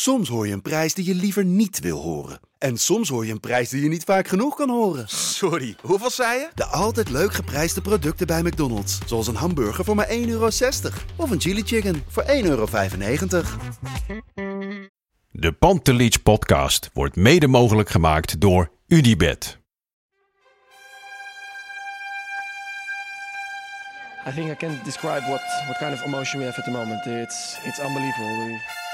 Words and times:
Soms 0.00 0.28
hoor 0.28 0.46
je 0.46 0.52
een 0.52 0.62
prijs 0.62 0.94
die 0.94 1.04
je 1.04 1.14
liever 1.14 1.44
niet 1.44 1.80
wil 1.80 2.00
horen. 2.00 2.40
En 2.58 2.76
soms 2.76 3.08
hoor 3.08 3.26
je 3.26 3.32
een 3.32 3.40
prijs 3.40 3.68
die 3.68 3.82
je 3.82 3.88
niet 3.88 4.04
vaak 4.04 4.28
genoeg 4.28 4.56
kan 4.56 4.70
horen. 4.70 5.08
Sorry, 5.08 5.76
hoeveel 5.82 6.10
zei 6.10 6.38
je? 6.38 6.48
De 6.54 6.64
altijd 6.64 7.10
leuk 7.10 7.34
geprijsde 7.34 7.80
producten 7.80 8.26
bij 8.26 8.42
McDonald's. 8.42 8.98
Zoals 9.06 9.26
een 9.26 9.34
hamburger 9.34 9.84
voor 9.84 9.94
maar 9.94 10.08
1,60 10.08 10.12
euro. 10.26 10.48
Of 11.16 11.30
een 11.30 11.40
chili 11.40 11.62
chicken 11.62 12.02
voor 12.08 12.22
1,95 12.22 12.28
euro. 12.42 12.66
De 15.30 15.52
Pantelich 15.52 16.22
podcast 16.22 16.90
wordt 16.92 17.16
mede 17.16 17.46
mogelijk 17.46 17.88
gemaakt 17.88 18.40
door 18.40 18.70
Unibed. 18.86 19.58
I 24.26 24.32
think 24.34 24.50
I 24.50 24.56
can 24.56 24.78
describe 24.84 25.20
what, 25.20 25.40
what 25.66 25.78
kind 25.78 25.92
of 25.92 26.04
emotion 26.04 26.38
we 26.38 26.44
have 26.44 26.58
at 26.58 26.64
the 26.64 26.70
moment. 26.70 27.06
It's 27.06 27.58
it's 27.64 27.78
unbelievable. 27.78 28.86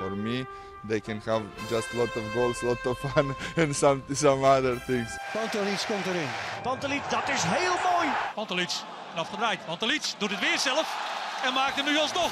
For 0.00 0.16
me, 0.16 0.46
they 0.88 1.00
can 1.00 1.20
have 1.26 1.42
just 1.68 1.92
a 1.92 1.98
lot 1.98 2.16
of 2.16 2.22
goals, 2.32 2.62
lot 2.62 2.86
of 2.86 2.98
fun, 2.98 3.34
and 3.56 3.76
some 3.76 4.02
some 4.12 4.42
other 4.44 4.76
things. 4.86 5.18
Pantelic 5.32 5.84
komt 5.86 6.06
erin. 6.06 6.28
Pantelic, 6.62 7.02
dat 7.10 7.28
is 7.28 7.42
heel 7.44 7.76
mooi. 7.92 8.08
Pantelic, 8.34 8.70
afgedraaid. 9.14 9.66
Pantelic 9.66 10.02
doet 10.18 10.30
het 10.30 10.40
weer 10.40 10.58
zelf 10.58 10.86
en 11.44 11.52
maakt 11.52 11.76
hem 11.76 11.84
nu 11.84 11.98
alsnog. 11.98 12.30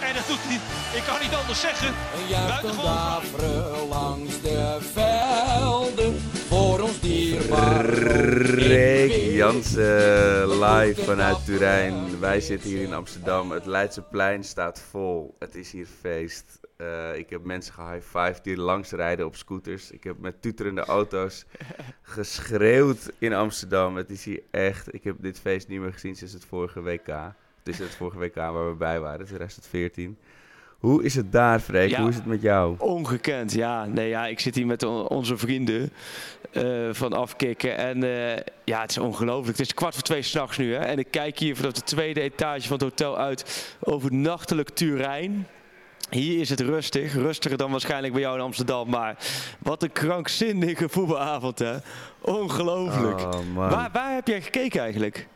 En 0.00 0.14
dat 0.14 0.26
doet 0.26 0.38
hij, 0.40 0.60
ik 0.98 1.04
kan 1.04 1.20
niet 1.20 1.34
anders 1.34 1.60
zeggen. 1.60 1.94
Buitengewoon 2.30 3.88
langs 3.88 4.40
de 4.40 4.78
velden 4.80 6.20
voor 6.48 6.80
ons 6.80 7.00
dierbaar. 7.00 7.84
Rick 7.84 9.12
Jansen, 9.12 10.58
live 10.58 11.04
vanuit 11.04 11.44
Turijn. 11.44 12.20
Wij 12.20 12.40
zitten 12.40 12.70
hier 12.70 12.82
in 12.82 12.94
Amsterdam. 12.94 13.50
Het 13.50 13.66
Leidseplein 13.66 14.44
staat 14.44 14.82
vol. 14.90 15.36
Het 15.38 15.54
is 15.54 15.72
hier 15.72 15.86
feest. 16.00 16.67
Eh, 16.78 17.16
ik 17.16 17.30
heb 17.30 17.44
mensen 17.44 17.74
gehighfived 17.74 18.44
die 18.44 18.56
langs 18.56 18.90
rijden 18.90 19.26
op 19.26 19.36
scooters. 19.36 19.90
Ik 19.90 20.04
heb 20.04 20.18
met 20.18 20.42
tuterende 20.42 20.84
auto's 20.84 21.44
geschreeuwd 22.02 23.10
in 23.18 23.32
Amsterdam. 23.34 23.96
Het 23.96 24.10
is 24.10 24.24
hier 24.24 24.40
echt... 24.50 24.94
Ik 24.94 25.04
heb 25.04 25.16
dit 25.20 25.40
feest 25.40 25.68
niet 25.68 25.80
meer 25.80 25.92
gezien 25.92 26.16
sinds 26.16 26.32
het 26.32 26.44
vorige 26.44 26.82
WK. 26.82 27.06
Het 27.06 27.68
is 27.68 27.78
het 27.78 27.94
vorige 27.94 28.18
WK 28.18 28.34
waar 28.34 28.68
we 28.68 28.74
bij 28.76 29.00
waren, 29.00 29.26
2014. 29.26 30.18
Hoe 30.78 31.02
is 31.04 31.14
het 31.14 31.32
daar, 31.32 31.60
Freek? 31.60 31.90
Ja. 31.90 32.00
Hoe 32.00 32.08
is 32.08 32.14
het 32.14 32.26
met 32.26 32.42
jou? 32.42 32.74
ongekend, 32.78 33.52
ja. 33.52 33.84
Nee, 33.86 34.08
ja. 34.08 34.26
Ik 34.26 34.40
zit 34.40 34.54
hier 34.54 34.66
met 34.66 34.82
on- 34.82 35.08
onze 35.08 35.36
vrienden 35.36 35.92
eh, 36.50 36.88
van 36.92 37.12
Afkikken. 37.12 37.76
En 37.76 38.02
eh, 38.02 38.42
ja, 38.64 38.80
het 38.80 38.90
is 38.90 38.98
ongelooflijk. 38.98 39.58
Het 39.58 39.66
is 39.66 39.74
kwart 39.74 39.94
voor 39.94 40.02
twee 40.02 40.22
s'nachts 40.22 40.58
nu. 40.58 40.72
Hè? 40.74 40.78
En 40.80 40.98
ik 40.98 41.10
kijk 41.10 41.38
hier 41.38 41.56
vanaf 41.56 41.72
de 41.72 41.82
tweede 41.82 42.20
etage 42.20 42.62
van 42.68 42.72
het 42.72 42.82
hotel 42.82 43.18
uit 43.18 43.74
over 43.80 44.14
nachtelijk 44.14 44.68
Turijn. 44.68 45.46
Hier 46.10 46.40
is 46.40 46.48
het 46.48 46.60
rustig. 46.60 47.14
Rustiger 47.14 47.58
dan 47.58 47.70
waarschijnlijk 47.70 48.12
bij 48.12 48.22
jou 48.22 48.36
in 48.36 48.44
Amsterdam. 48.44 48.90
Maar 48.90 49.16
wat 49.58 49.82
een 49.82 49.92
krankzinnige 49.92 50.88
voetbalavond, 50.88 51.58
hè. 51.58 51.76
Ongelooflijk. 52.20 53.20
Oh, 53.20 53.40
waar, 53.54 53.90
waar 53.92 54.14
heb 54.14 54.26
jij 54.26 54.42
gekeken 54.42 54.80
eigenlijk? 54.80 55.28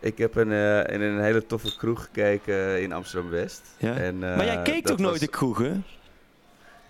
Ik 0.00 0.18
heb 0.18 0.36
een, 0.36 0.52
eh, 0.52 0.94
in 0.94 1.00
een 1.00 1.20
hele 1.20 1.46
toffe 1.46 1.76
kroeg 1.76 2.02
gekeken 2.02 2.82
in 2.82 2.92
Amsterdam-West. 2.92 3.62
Ja? 3.78 3.94
En, 3.94 4.14
eh, 4.14 4.36
maar 4.36 4.44
jij 4.44 4.62
keek 4.62 4.86
toch 4.86 4.98
nooit 4.98 5.20
de 5.20 5.28
kroegen? 5.28 5.84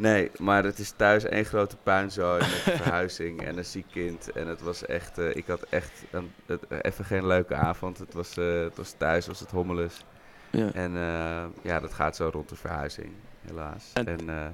Nee, 0.01 0.31
maar 0.39 0.65
het 0.65 0.79
is 0.79 0.91
thuis 0.91 1.25
één 1.25 1.45
grote 1.45 1.77
puinzooi 1.83 2.39
met 2.39 2.49
een 2.49 2.79
verhuizing 2.83 3.43
en 3.43 3.59
een 3.59 3.65
ziek 3.65 3.87
kind. 3.91 4.33
En 4.33 4.47
het 4.47 4.61
was 4.61 4.87
echt, 4.87 5.19
eh, 5.19 5.37
ik 5.37 5.47
had 5.47 5.62
echt 5.62 6.05
een, 6.11 6.33
het, 6.47 6.61
even 6.83 7.05
geen 7.05 7.27
leuke 7.27 7.55
avond. 7.55 7.99
Het 7.99 8.15
was, 8.15 8.37
eh, 8.37 8.61
het 8.61 8.77
was 8.77 8.95
thuis, 8.99 9.27
was 9.27 9.41
het 9.41 9.51
hommeles. 9.51 10.05
Ja. 10.51 10.70
En 10.73 10.97
eh, 10.97 11.43
ja, 11.62 11.81
dat 11.81 11.93
gaat 11.93 12.17
zo 12.17 12.29
rond 12.33 12.48
de 12.48 12.56
verhuizing, 12.56 13.09
helaas. 13.47 13.84
En- 13.95 14.06
En, 14.06 14.29
eh, 14.29 14.47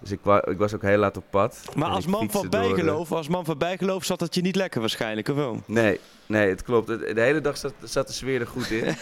dus 0.00 0.10
ik, 0.10 0.18
wa- 0.22 0.46
ik 0.46 0.58
was 0.58 0.74
ook 0.74 0.82
heel 0.82 0.98
laat 0.98 1.16
op 1.16 1.24
pad. 1.30 1.62
Maar 1.74 1.88
als 1.88 2.06
man 2.06 2.30
van 2.30 2.48
bijgeloof, 2.48 3.12
als 3.12 3.28
man 3.28 3.44
van 3.44 3.58
bijgeloof 3.58 4.04
zat 4.04 4.20
het 4.20 4.34
je 4.34 4.40
niet 4.40 4.56
lekker 4.56 4.80
waarschijnlijk, 4.80 5.28
of 5.28 5.36
wel? 5.36 5.62
Nee, 5.66 6.00
nee, 6.26 6.48
het 6.48 6.62
klopt. 6.62 6.86
De 6.86 7.12
hele 7.20 7.40
dag 7.40 7.56
zat, 7.56 7.72
zat 7.82 8.06
de 8.06 8.12
sfeer 8.12 8.40
er 8.40 8.46
goed 8.46 8.70
in. 8.70 8.84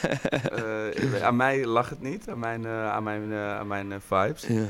Eh, 0.55 1.23
aan 1.25 1.37
mij 1.37 1.65
lag 1.65 1.89
het 1.89 2.01
niet, 2.01 2.29
aan 2.29 2.39
mijn, 2.39 2.67
aan 2.67 3.03
mijn, 3.03 3.33
aan 3.35 3.67
mijn 3.67 4.01
vibes. 4.07 4.45
Ja. 4.47 4.65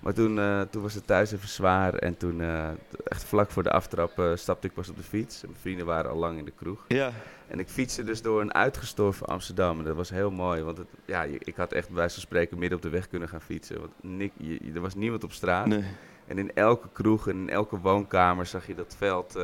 Maar 0.00 0.12
toen, 0.12 0.38
eh, 0.38 0.60
toen 0.60 0.82
was 0.82 0.94
het 0.94 1.06
thuis 1.06 1.32
even 1.32 1.48
zwaar. 1.48 1.94
En 1.94 2.16
toen, 2.16 2.40
eh, 2.40 2.68
echt 3.04 3.24
vlak 3.24 3.50
voor 3.50 3.62
de 3.62 3.70
aftrap, 3.70 4.18
eh, 4.18 4.30
stapte 4.34 4.66
ik 4.66 4.72
pas 4.72 4.88
op 4.88 4.96
de 4.96 5.02
fiets. 5.02 5.42
Mijn 5.42 5.56
vrienden 5.60 5.86
waren 5.86 6.10
al 6.10 6.16
lang 6.16 6.38
in 6.38 6.44
de 6.44 6.52
kroeg. 6.56 6.84
Ja. 6.88 7.10
En 7.48 7.58
ik 7.58 7.68
fietste 7.68 8.04
dus 8.04 8.22
door 8.22 8.40
een 8.40 8.54
uitgestorven 8.54 9.26
Amsterdam. 9.26 9.78
En 9.78 9.84
dat 9.84 9.96
was 9.96 10.10
heel 10.10 10.30
mooi. 10.30 10.62
Want 10.62 10.78
het, 10.78 10.86
ja, 11.04 11.22
ik 11.22 11.56
had 11.56 11.72
echt 11.72 11.86
bij 11.86 11.96
wijze 11.96 12.12
van 12.14 12.22
spreken 12.22 12.58
midden 12.58 12.76
op 12.78 12.84
de 12.84 12.90
weg 12.90 13.08
kunnen 13.08 13.28
gaan 13.28 13.40
fietsen. 13.40 13.80
Want 13.80 13.92
je- 14.36 14.70
er 14.74 14.80
was 14.80 14.94
niemand 14.94 15.24
op 15.24 15.32
straat. 15.32 15.66
Nee. 15.66 15.84
En 16.26 16.38
in 16.38 16.54
elke 16.54 16.88
kroeg 16.92 17.28
en 17.28 17.36
in 17.36 17.50
elke 17.50 17.78
woonkamer 17.78 18.46
zag 18.46 18.66
je 18.66 18.74
dat 18.74 18.94
veld 18.98 19.36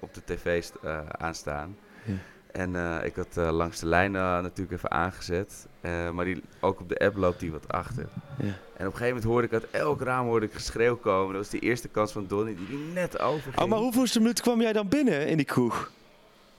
op 0.00 0.14
de 0.14 0.22
tv 0.24 0.62
st- 0.62 0.86
aanstaan. 1.08 1.76
Ja. 2.04 2.14
En 2.52 2.76
eh, 2.76 3.04
ik 3.04 3.16
had 3.16 3.36
eh, 3.36 3.50
langs 3.50 3.80
de 3.80 3.86
lijn 3.86 4.16
eh, 4.16 4.22
natuurlijk 4.22 4.76
even 4.76 4.90
aangezet. 4.90 5.66
Maar 6.12 6.24
die, 6.24 6.42
ook 6.60 6.80
op 6.80 6.88
de 6.88 6.98
app 6.98 7.16
loopt 7.16 7.40
die 7.40 7.52
wat 7.52 7.68
achter. 7.68 8.06
Ja. 8.38 8.44
En 8.46 8.86
op 8.86 8.92
een 8.92 8.98
gegeven 8.98 9.06
moment 9.06 9.24
hoorde 9.24 9.46
ik 9.46 9.52
uit 9.52 9.70
elk 9.70 10.00
raam 10.02 10.26
hoorde 10.26 10.46
ik 10.46 10.52
geschreeuw 10.52 10.96
komen. 10.96 11.34
Dat 11.34 11.42
was 11.42 11.60
de 11.60 11.66
eerste 11.66 11.88
kans 11.88 12.12
van 12.12 12.26
Donny 12.26 12.56
die 12.56 12.66
die 12.66 12.78
net 12.94 13.20
overging. 13.20 13.58
Oh, 13.58 13.68
maar 13.68 13.78
hoeveelste 13.78 14.18
minuut 14.18 14.40
kwam 14.40 14.60
jij 14.60 14.72
dan 14.72 14.88
binnen 14.88 15.26
in 15.26 15.36
die 15.36 15.46
kroeg? 15.46 15.90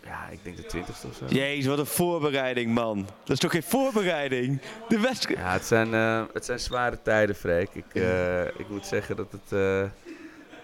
Ja, 0.03 0.28
ik 0.29 0.40
denk 0.44 0.57
de 0.57 0.66
twintigste 0.66 1.07
of 1.07 1.16
zo. 1.16 1.25
Jezus, 1.28 1.66
wat 1.66 1.79
een 1.79 1.85
voorbereiding, 1.85 2.73
man. 2.73 2.97
Dat 3.23 3.29
is 3.29 3.40
toch 3.40 3.52
geen 3.52 3.63
voorbereiding? 3.63 4.62
De 4.88 5.00
wedstrijd... 5.00 5.40
Ja, 5.40 5.52
het 5.52 5.66
zijn, 5.66 5.94
het 6.34 6.46
zijn 6.46 6.59
zware 6.59 7.02
tijden, 7.02 7.35
Freek. 7.35 7.69
Ik, 7.73 7.94
ik 8.58 8.69
moet 8.69 8.85
zeggen 8.85 9.16
dat 9.16 9.31
het... 9.31 9.50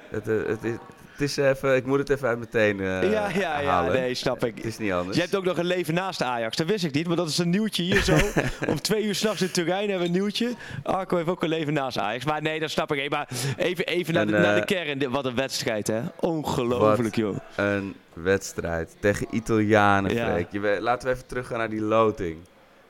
het, 0.09 0.25
het, 0.25 0.63
is, 0.63 0.75
het 1.17 1.29
is 1.29 1.37
even... 1.37 1.75
Ik 1.75 1.85
moet 1.85 1.99
het 1.99 2.09
even 2.09 2.27
uit 2.27 2.39
meteen 2.39 2.79
eh 2.79 3.11
ja, 3.11 3.29
ja, 3.29 3.59
ja, 3.59 3.69
halen. 3.69 3.93
nee, 3.93 4.13
snap 4.13 4.45
ik. 4.45 4.55
Het 4.55 4.65
is 4.65 4.77
niet 4.77 4.91
anders. 4.91 5.15
Je 5.15 5.21
hebt 5.21 5.35
ook 5.35 5.43
nog 5.43 5.57
een 5.57 5.65
leven 5.65 5.93
naast 5.93 6.21
Ajax, 6.21 6.55
dat 6.55 6.67
wist 6.67 6.83
ik 6.83 6.93
niet, 6.93 7.07
maar 7.07 7.15
dat 7.15 7.29
is 7.29 7.37
een 7.37 7.49
nieuwtje 7.49 7.83
hier 7.83 8.01
zo. 8.01 8.17
Om 8.71 8.81
twee 8.81 9.03
uur 9.03 9.15
s'nachts 9.15 9.41
in 9.41 9.51
Turijn 9.51 9.89
hebben 9.89 9.99
we 9.99 10.05
een 10.05 10.11
nieuwtje. 10.11 10.53
Arco 10.83 11.15
heeft 11.15 11.29
ook 11.29 11.43
een 11.43 11.49
leven 11.49 11.73
naast 11.73 11.97
Ajax. 11.97 12.25
Maar 12.25 12.41
nee, 12.41 12.59
dat 12.59 12.69
snap 12.69 12.91
ik. 12.91 12.97
Hey, 12.97 13.09
maar 13.09 13.27
even, 13.57 13.85
even 13.85 14.13
naar, 14.13 14.25
de, 14.25 14.31
naar 14.31 14.55
de 14.55 14.61
eh, 14.61 14.85
kern. 14.85 15.09
Wat 15.09 15.25
een 15.25 15.35
wedstrijd, 15.35 15.87
hè? 15.87 16.01
Ongelooflijk, 16.19 17.15
joh. 17.15 17.37
Een 17.55 17.95
wedstrijd 18.13 18.95
tegen 18.99 19.27
Italianen, 19.31 20.13
Ja. 20.13 20.37
Je, 20.51 20.77
laten 20.81 21.07
we 21.07 21.13
even 21.13 21.27
teruggaan 21.27 21.57
naar 21.57 21.69
die 21.69 21.81
loting. 21.81 22.37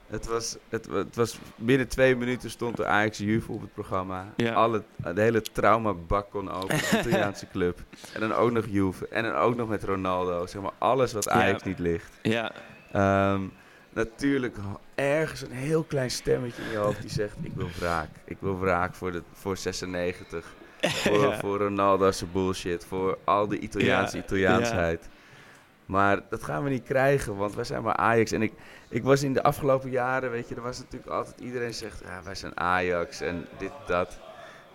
Het 0.08 0.28
was, 0.28 0.58
het, 0.70 0.88
het 0.92 1.16
was 1.16 1.40
binnen 1.56 1.88
twee 1.88 2.16
minuten 2.16 2.50
stond 2.50 2.78
de 2.78 2.86
Ajax 2.86 3.18
Juve 3.18 3.52
op 3.52 3.62
het 3.62 3.74
programma. 3.74 4.34
Ja. 4.36 4.54
Alle, 4.54 4.84
de 5.14 5.22
hele 5.22 5.42
traumabak 5.42 6.30
kon 6.30 6.52
open. 6.52 6.78
De 6.78 6.98
Italiaanse 7.00 7.48
club. 7.54 7.80
En 8.14 8.20
dan 8.20 8.34
ook 8.34 8.52
nog 8.52 8.66
Juve. 8.70 9.08
En 9.08 9.24
dan 9.24 9.34
ook 9.34 9.56
nog 9.56 9.70
met 9.70 9.84
Ronaldo. 9.84 10.46
Zeg 10.46 10.62
maar 10.62 10.72
alles 10.78 11.14
wat 11.14 11.30
Ajax 11.30 11.64
Ja. 11.64 11.70
niet 11.70 11.80
ligt. 11.80 12.12
Ja, 12.22 12.52
Ehm, 12.92 13.42
natuurlijk 13.94 14.58
ergens 14.96 15.42
een 15.42 15.52
heel 15.52 15.84
klein 15.84 16.12
stemmetje 16.12 16.62
in 16.64 16.72
je 16.72 16.78
hoofd 16.78 17.02
die 17.02 17.10
zegt... 17.12 17.36
Ik 17.42 17.52
wil 17.56 17.70
wraak. 17.80 18.10
Ik 18.26 18.38
wil 18.40 18.60
wraak 18.60 18.96
voor, 18.96 19.12
de, 19.12 19.22
voor 19.34 19.58
96. 19.58 20.46
Voor, 20.82 21.20
Ja. 21.20 21.40
voor 21.40 21.58
Ronaldo's 21.58 22.24
bullshit. 22.32 22.86
Voor 22.86 23.18
al 23.24 23.48
die 23.48 23.60
Italiaanse 23.60 24.18
Italiaansheid. 24.18 25.08
Maar 25.88 26.22
dat 26.30 26.44
gaan 26.44 26.64
we 26.64 26.70
niet 26.70 26.84
krijgen, 26.84 27.36
want 27.36 27.56
wij 27.56 27.64
zijn 27.64 27.84
maar 27.84 27.96
Ajax. 27.96 28.32
En 28.32 28.42
ik, 28.42 28.54
ik 28.90 29.04
was 29.04 29.24
in 29.24 29.34
de 29.34 29.44
afgelopen 29.44 29.90
jaren, 29.90 30.32
weet 30.32 30.50
je, 30.50 30.56
er 30.56 30.62
was 30.62 30.78
natuurlijk 30.80 31.12
altijd 31.12 31.40
iedereen 31.40 31.74
zegt, 31.74 32.02
ja, 32.06 32.22
wij 32.24 32.36
zijn 32.36 32.60
Ajax 32.60 33.22
en 33.22 33.46
dit, 33.58 33.72
dat. 33.88 34.20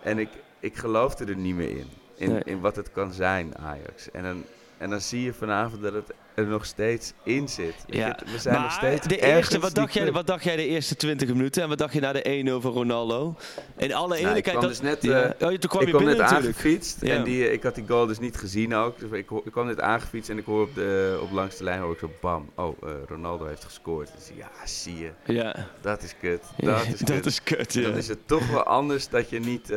En 0.03 0.19
ik, 0.19 0.29
ik 0.59 0.75
geloofde 0.75 1.25
er 1.25 1.35
niet 1.35 1.55
meer 1.55 1.69
in, 1.69 1.87
in, 2.15 2.31
Nee. 2.31 2.43
in 2.43 2.59
wat 2.59 2.75
het 2.75 2.91
kan 2.91 3.13
zijn, 3.13 3.57
Ajax. 3.57 4.11
En 4.11 4.23
dan, 4.23 4.43
en 4.77 4.89
dan 4.89 5.01
zie 5.01 5.21
je 5.23 5.33
vanavond 5.33 5.81
dat 5.81 5.93
het 5.93 6.13
er 6.35 6.45
nog 6.45 6.65
steeds 6.65 7.13
in 7.23 7.47
zit. 7.49 7.73
Ja, 7.87 8.19
we 8.31 8.39
zijn 8.39 8.61
nog 8.61 8.71
steeds 8.71 9.07
de 9.07 9.19
eerste, 9.21 9.59
wat, 9.59 9.73
dacht 9.75 9.93
jij, 9.93 10.11
wat 10.11 10.27
dacht 10.27 10.43
jij 10.43 10.55
de 10.55 10.67
eerste 10.67 10.95
20 10.95 11.27
minuten 11.29 11.63
en 11.63 11.69
wat 11.69 11.77
dacht 11.77 11.93
je 11.93 11.99
na 11.99 12.11
de 12.13 12.43
1-0 12.59 12.61
van 12.61 12.71
Ronaldo? 12.71 13.35
In 13.77 13.93
alle 13.93 14.07
Nou, 14.07 14.19
ik 14.19 14.25
eerlijkheid... 14.25 14.43
kwam 14.57 14.61
dat, 14.61 14.69
dus 14.69 14.81
net, 14.81 15.01
ja. 15.03 15.21
eh, 15.23 15.47
oh, 15.47 15.53
toen 15.57 15.69
kwam 15.69 15.81
ik 15.81 15.87
je 15.87 15.93
kwam 15.93 16.05
binnen 16.05 16.07
net 16.07 16.17
natuurlijk. 16.17 16.57
aangefietst 16.57 16.97
Ja. 17.01 17.15
en 17.15 17.23
die, 17.23 17.45
eh, 17.47 17.53
ik 17.53 17.63
had 17.63 17.75
die 17.75 17.83
goal 17.87 18.05
dus 18.05 18.19
niet 18.19 18.35
gezien 18.37 18.75
ook. 18.75 18.99
Dus 18.99 19.09
ik, 19.11 19.29
ik 19.45 19.51
kwam 19.51 19.65
net 19.65 19.81
aangefietst 19.81 20.29
en 20.29 20.37
ik 20.37 20.45
hoor 20.45 20.61
op, 20.61 20.75
de, 20.75 21.19
op 21.21 21.31
langs 21.31 21.57
de 21.57 21.63
lijn 21.63 21.79
hoor 21.81 21.93
ik 21.93 21.99
zo 21.99 22.09
bam. 22.21 22.49
Oh, 22.55 22.77
eh, 22.83 22.89
Ronaldo 23.07 23.45
heeft 23.45 23.63
gescoord. 23.63 24.09
Dus 24.17 24.31
ja, 24.35 24.49
zie 24.65 24.97
je. 24.97 25.11
Ja, 25.33 25.55
Dat 25.81 26.03
is 26.03 26.15
kut. 26.21 26.41
Dat 26.57 26.85
is 26.85 26.93
kut. 26.97 27.07
dat 27.07 27.25
is 27.25 27.43
kut. 27.43 27.83
Dan 27.83 27.97
is 27.97 28.07
het 28.07 28.27
toch 28.27 28.49
wel 28.51 28.63
anders 28.63 29.09
dat 29.09 29.29
je 29.29 29.39
niet... 29.39 29.67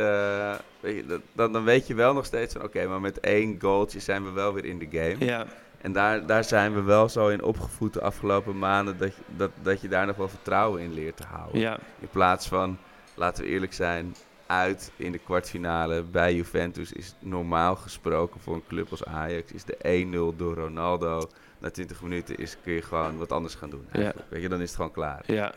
weet 0.81 0.97
je, 0.97 1.05
dat- 1.07 1.21
dan, 1.33 1.53
dan 1.53 1.65
weet 1.65 1.87
je 1.87 1.95
wel 1.95 2.13
nog 2.15 2.25
steeds 2.25 2.53
van... 2.55 2.63
Oké, 2.63 2.87
maar 2.87 3.01
met 3.01 3.21
één 3.21 3.57
goaltje 3.61 4.01
zijn 4.01 4.25
we 4.25 4.31
wel 4.31 4.53
weer 4.53 4.65
in 4.65 4.79
de 4.79 4.89
game. 4.91 5.17
Ja, 5.25 5.47
En 5.87 5.93
daar, 5.93 6.27
daar 6.27 6.45
zijn 6.45 6.75
we 6.75 6.83
wel 6.83 7.09
zo 7.09 7.29
in 7.29 7.43
opgevoed 7.43 7.93
de 7.93 8.01
afgelopen 8.01 8.59
maanden... 8.59 8.99
Dat, 8.99 9.15
je- 9.17 9.23
dat, 9.37 9.51
dat 9.63 9.81
je 9.81 9.89
daar 9.89 10.07
nog 10.07 10.17
wel 10.17 10.29
vertrouwen 10.29 10.83
in 10.83 10.93
leert 10.95 11.17
te 11.17 11.27
houden. 11.27 11.61
ja. 11.61 11.79
In 11.99 12.09
plaats 12.09 12.49
van, 12.49 12.79
laten 13.15 13.45
we 13.45 13.51
eerlijk 13.51 13.73
zijn... 13.73 14.15
Uit 14.47 14.93
in 14.97 15.13
de 15.13 15.19
kwartfinale 15.19 16.03
bij 16.03 16.35
Juventus 16.35 16.93
is 16.93 17.15
normaal 17.19 17.77
gesproken 17.77 18.41
voor 18.41 18.55
een 18.55 18.67
club 18.69 18.91
als 18.91 19.05
Ajax... 19.05 19.53
is 19.53 19.65
de 19.65 20.07
1-0 20.33 20.37
door 20.37 20.55
Ronaldo 20.55 21.29
na 21.59 21.71
20 21.71 22.03
minuten 22.03 22.37
is, 22.37 22.57
kun 22.63 22.73
je 22.73 22.83
gewoon 22.83 23.19
wat 23.19 23.33
anders 23.33 23.55
gaan 23.55 23.71
doen. 23.71 23.87
Ja. 23.93 24.13
Weet 24.29 24.43
je, 24.43 24.49
dan 24.49 24.61
is 24.61 24.67
het 24.67 24.77
gewoon 24.77 24.93
klaar. 24.93 25.23
ja. 25.27 25.53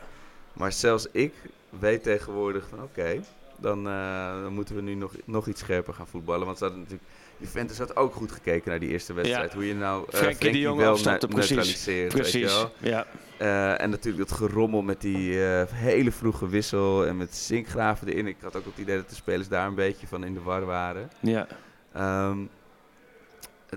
Maar 0.52 0.72
zelfs 0.72 1.06
ik 1.12 1.34
weet 1.78 2.02
tegenwoordig 2.02 2.68
van 2.68 2.82
oké, 2.82 3.20
dan, 3.60 3.86
uh, 3.86 4.42
dan 4.42 4.52
moeten 4.52 4.74
we 4.74 4.80
nu 4.80 4.94
nog, 4.94 5.12
nog 5.24 5.46
iets 5.46 5.60
scherper 5.60 5.94
gaan 5.94 6.06
voetballen. 6.06 6.46
Want 6.46 6.58
ze 6.58 6.64
hadden 6.64 6.82
natuurlijk 6.82 7.08
Juventus 7.36 7.78
had 7.78 7.96
ook 7.96 8.14
goed 8.14 8.32
gekeken 8.32 8.70
naar 8.70 8.80
die 8.80 8.88
eerste 8.88 9.12
wedstrijd. 9.12 9.52
Hoe 9.52 9.66
je 9.66 9.74
nou 9.74 10.04
uh, 10.12 10.18
Frenkie, 10.18 10.52
de 10.52 10.58
Jong 10.58 10.80
wel 10.80 10.98
neutraliseert. 10.98 12.14
Precies, 12.14 12.66
ja. 12.78 13.06
Uh, 13.40 13.80
en 13.80 13.90
natuurlijk 13.90 14.28
dat 14.28 14.38
gerommel 14.38 14.82
met 14.82 15.00
die 15.00 15.32
uh, 15.32 15.62
hele 15.66 16.12
vroege 16.12 16.48
wissel 16.48 17.06
en 17.06 17.16
met 17.16 17.36
zinkgraven 17.36 18.08
erin. 18.08 18.26
Ik 18.26 18.36
had 18.40 18.56
ook 18.56 18.64
het 18.64 18.78
idee 18.78 18.96
dat 18.96 19.08
de 19.08 19.14
spelers 19.14 19.48
daar 19.48 19.66
een 19.66 19.74
beetje 19.74 20.06
van 20.06 20.24
in 20.24 20.34
de 20.34 20.40
war 20.40 20.64
waren. 20.64 21.10
Ja. 21.20 21.46
Um, 22.28 22.48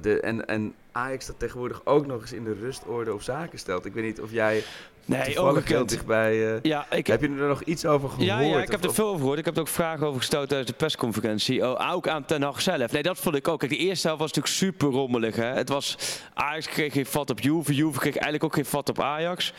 de, 0.02 0.20
en, 0.20 0.46
en 0.46 0.74
Ajax 0.92 1.26
dat 1.26 1.40
tegenwoordig 1.40 1.82
ook 1.86 2.06
nog 2.06 2.22
eens 2.22 2.34
in 2.34 2.44
de 2.44 2.54
rustorde 2.54 3.14
op 3.14 3.22
zaken 3.22 3.60
stelt. 3.60 3.86
Ik 3.86 3.94
weet 3.94 4.04
niet 4.04 4.22
of 4.22 4.32
jij 4.32 4.64
Nee, 5.06 5.42
ongekend. 5.42 5.90
Dichtbij, 5.90 6.54
uh, 6.54 6.60
ja, 6.62 6.86
ik 6.92 7.08
heb, 7.08 7.22
je 7.22 7.28
er 7.28 7.34
nog 7.34 7.64
iets 7.64 7.86
over 7.86 8.10
gehoord? 8.10 8.28
Ja, 8.28 8.40
ja 8.40 8.62
ik 8.62 8.72
heb 8.72 8.84
er 8.84 8.94
veel 8.94 9.08
over 9.08 9.20
gehoord. 9.20 9.40
Ik 9.40 9.46
heb 9.46 9.56
er 9.56 9.62
ook 9.62 9.68
vragen 9.68 10.08
over 10.08 10.20
gesteld 10.20 10.50
tijdens 10.50 10.70
de 10.70 10.76
persconferentie. 10.76 11.68
Oh, 11.70 11.94
ook 11.94 12.08
aan 12.08 12.26
Ten 12.26 12.42
Hag 12.42 12.62
zelf. 12.62 12.92
Nee, 12.92 13.04
dat 13.04 13.18
vond 13.18 13.36
ik 13.36 13.48
ook. 13.48 13.60
Kijk, 13.60 13.72
de 13.72 13.78
eerste 13.78 14.08
helft 14.08 14.22
was 14.22 14.32
natuurlijk 14.34 14.58
super 14.58 15.00
rommelig. 15.00 15.36
Hè. 15.36 15.46
Het 15.46 15.70
was, 15.70 15.98
Ajax 16.34 16.68
kreeg 16.68 16.94
geen 16.94 17.06
vat 17.06 17.30
op 17.30 17.40
Juve. 17.40 17.76
Juve 17.76 18.00
kreeg 18.00 18.14
eigenlijk 18.14 18.44
ook 18.44 18.54
geen 18.54 18.66
vat 18.66 18.90
op 18.90 19.00
Ajax. 19.00 19.54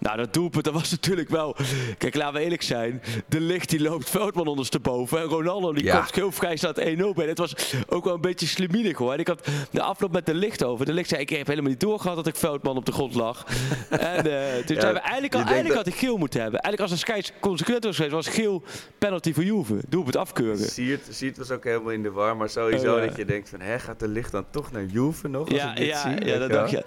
Nou, 0.00 0.16
dat 0.16 0.32
doelpunt, 0.32 0.64
dat 0.64 0.74
was 0.74 0.90
natuurlijk 1.00 1.28
wel... 1.28 1.56
Kijk, 1.98 2.14
laten 2.14 2.34
we 2.34 2.40
eerlijk 2.40 2.62
zijn. 2.62 3.02
De 3.26 3.40
licht 3.40 3.68
die 3.68 3.80
loopt 3.80 4.10
Veldman 4.10 4.46
ondersteboven. 4.46 5.18
En 5.18 5.24
Ronaldo 5.24 5.72
die 5.72 5.90
komt 5.90 6.14
heel 6.14 6.32
vrij 6.32 6.56
staat 6.56 6.80
1-0 6.80 6.84
bij. 7.14 7.26
Het 7.26 7.38
was 7.38 7.74
ook 7.88 8.04
wel 8.04 8.14
een 8.14 8.20
beetje 8.20 8.46
sliminig 8.46 8.96
hoor. 8.96 9.12
En 9.12 9.18
ik 9.18 9.26
had 9.26 9.48
de 9.70 9.82
afloop 9.82 10.12
met 10.12 10.26
de 10.26 10.34
licht 10.34 10.64
over. 10.64 10.86
De 10.86 10.92
licht 10.92 11.08
zei, 11.08 11.20
ik 11.20 11.30
heb 11.30 11.46
helemaal 11.46 11.70
niet 11.70 11.80
doorgehad 11.80 12.16
dat 12.16 12.26
ik 12.26 12.36
Veldman 12.36 12.76
op 12.76 12.86
de 12.86 12.92
grond 12.92 13.14
lag. 13.14 13.46
en 13.90 14.26
uh, 14.26 14.64
toen 14.66 14.76
ja, 14.76 14.92
we 14.92 14.98
eigenlijk, 14.98 15.34
al, 15.34 15.40
eigenlijk 15.40 15.74
had 15.74 15.86
ik 15.86 15.94
geel 15.94 16.16
moeten 16.16 16.40
hebben. 16.40 16.60
Eigenlijk 16.60 16.92
als 16.92 17.00
een 17.00 17.06
scheids 17.06 17.32
consequent 17.40 17.84
was 17.84 17.96
geweest, 17.96 18.14
was 18.14 18.28
geel 18.28 18.62
penalty 18.98 19.32
voor 19.32 19.44
Juve. 19.44 19.78
het 20.04 20.16
afkeuren. 20.16 20.58
Siert, 20.58 21.06
Siert 21.10 21.38
was 21.38 21.50
ook 21.50 21.64
helemaal 21.64 21.92
in 21.92 22.02
de 22.02 22.10
war. 22.10 22.36
Maar 22.36 22.48
sowieso 22.48 22.94
oh, 22.94 23.00
dat 23.00 23.16
je 23.16 23.24
denkt 23.24 23.48
van, 23.48 23.60
hè, 23.60 23.78
gaat 23.78 24.00
de 24.00 24.08
licht 24.08 24.32
dan 24.32 24.44
toch 24.50 24.72
naar 24.72 24.84
Juve 24.84 25.28
nog? 25.28 25.50
Ja, 25.50 25.74
ja, 25.76 26.00
zie, 26.00 26.24
ja, 26.24 26.38
dat 26.38 26.50
dacht 26.50 26.70
je. 26.70 26.84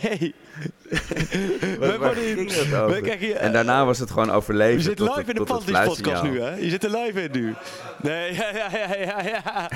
Hey. 0.00 0.34
en 3.44 3.52
daarna 3.52 3.84
was 3.84 3.98
het 3.98 4.10
gewoon 4.10 4.30
overleven. 4.30 4.76
Je 4.76 4.82
zit 4.82 4.98
live 4.98 5.24
in 5.26 5.34
de 5.34 5.44
Panties 5.44 5.84
podcast 5.84 6.22
nu, 6.22 6.40
hè? 6.40 6.54
Je 6.54 6.70
zit 6.70 6.84
er 6.84 6.90
live 6.90 7.22
in 7.22 7.30
nu. 7.32 7.54
Nee, 8.02 8.34
ja, 8.40 8.50
ja, 8.54 8.68
ja, 8.72 8.96
ja, 8.96 9.22
ja. 9.22 9.68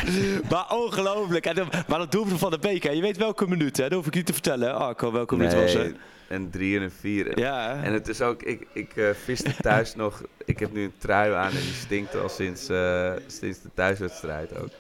Maar 0.50 0.70
ongelooflijk. 0.70 1.46
En, 1.46 1.68
maar 1.88 1.98
dat 1.98 2.12
doelpunt 2.12 2.38
van 2.38 2.50
de 2.50 2.58
beker. 2.58 2.94
Je 2.94 3.00
weet 3.00 3.16
welke 3.16 3.48
minuut, 3.48 3.76
hè? 3.76 3.82
Dat 3.82 3.92
hoef 3.92 4.06
ik 4.06 4.14
niet 4.14 4.26
te 4.26 4.32
vertellen, 4.32 4.74
Arco, 4.74 5.12
welke 5.12 5.36
minuut 5.36 5.54
was 5.54 5.72
het? 5.72 5.94
En 6.28 6.50
drie 6.50 6.76
en 6.76 6.82
een 6.82 6.90
vier. 6.90 7.38
Ja. 7.38 7.82
En 7.82 7.92
het 7.92 8.08
is 8.08 8.20
ook, 8.20 8.42
ik, 8.42 8.66
ik 8.72 8.96
uh, 8.96 9.10
viste 9.24 9.56
thuis 9.60 9.94
nog. 10.04 10.22
Ik 10.44 10.58
heb 10.58 10.72
nu 10.72 10.82
een 10.82 10.94
trui 10.98 11.32
aan 11.32 11.50
en 11.50 11.60
die 11.60 11.74
stinkt 11.74 12.16
al 12.16 12.28
sinds, 12.28 12.70
uh, 12.70 13.12
sinds 13.26 13.62
de 13.62 13.68
thuiswedstrijd 13.74 14.58
ook. 14.58 14.70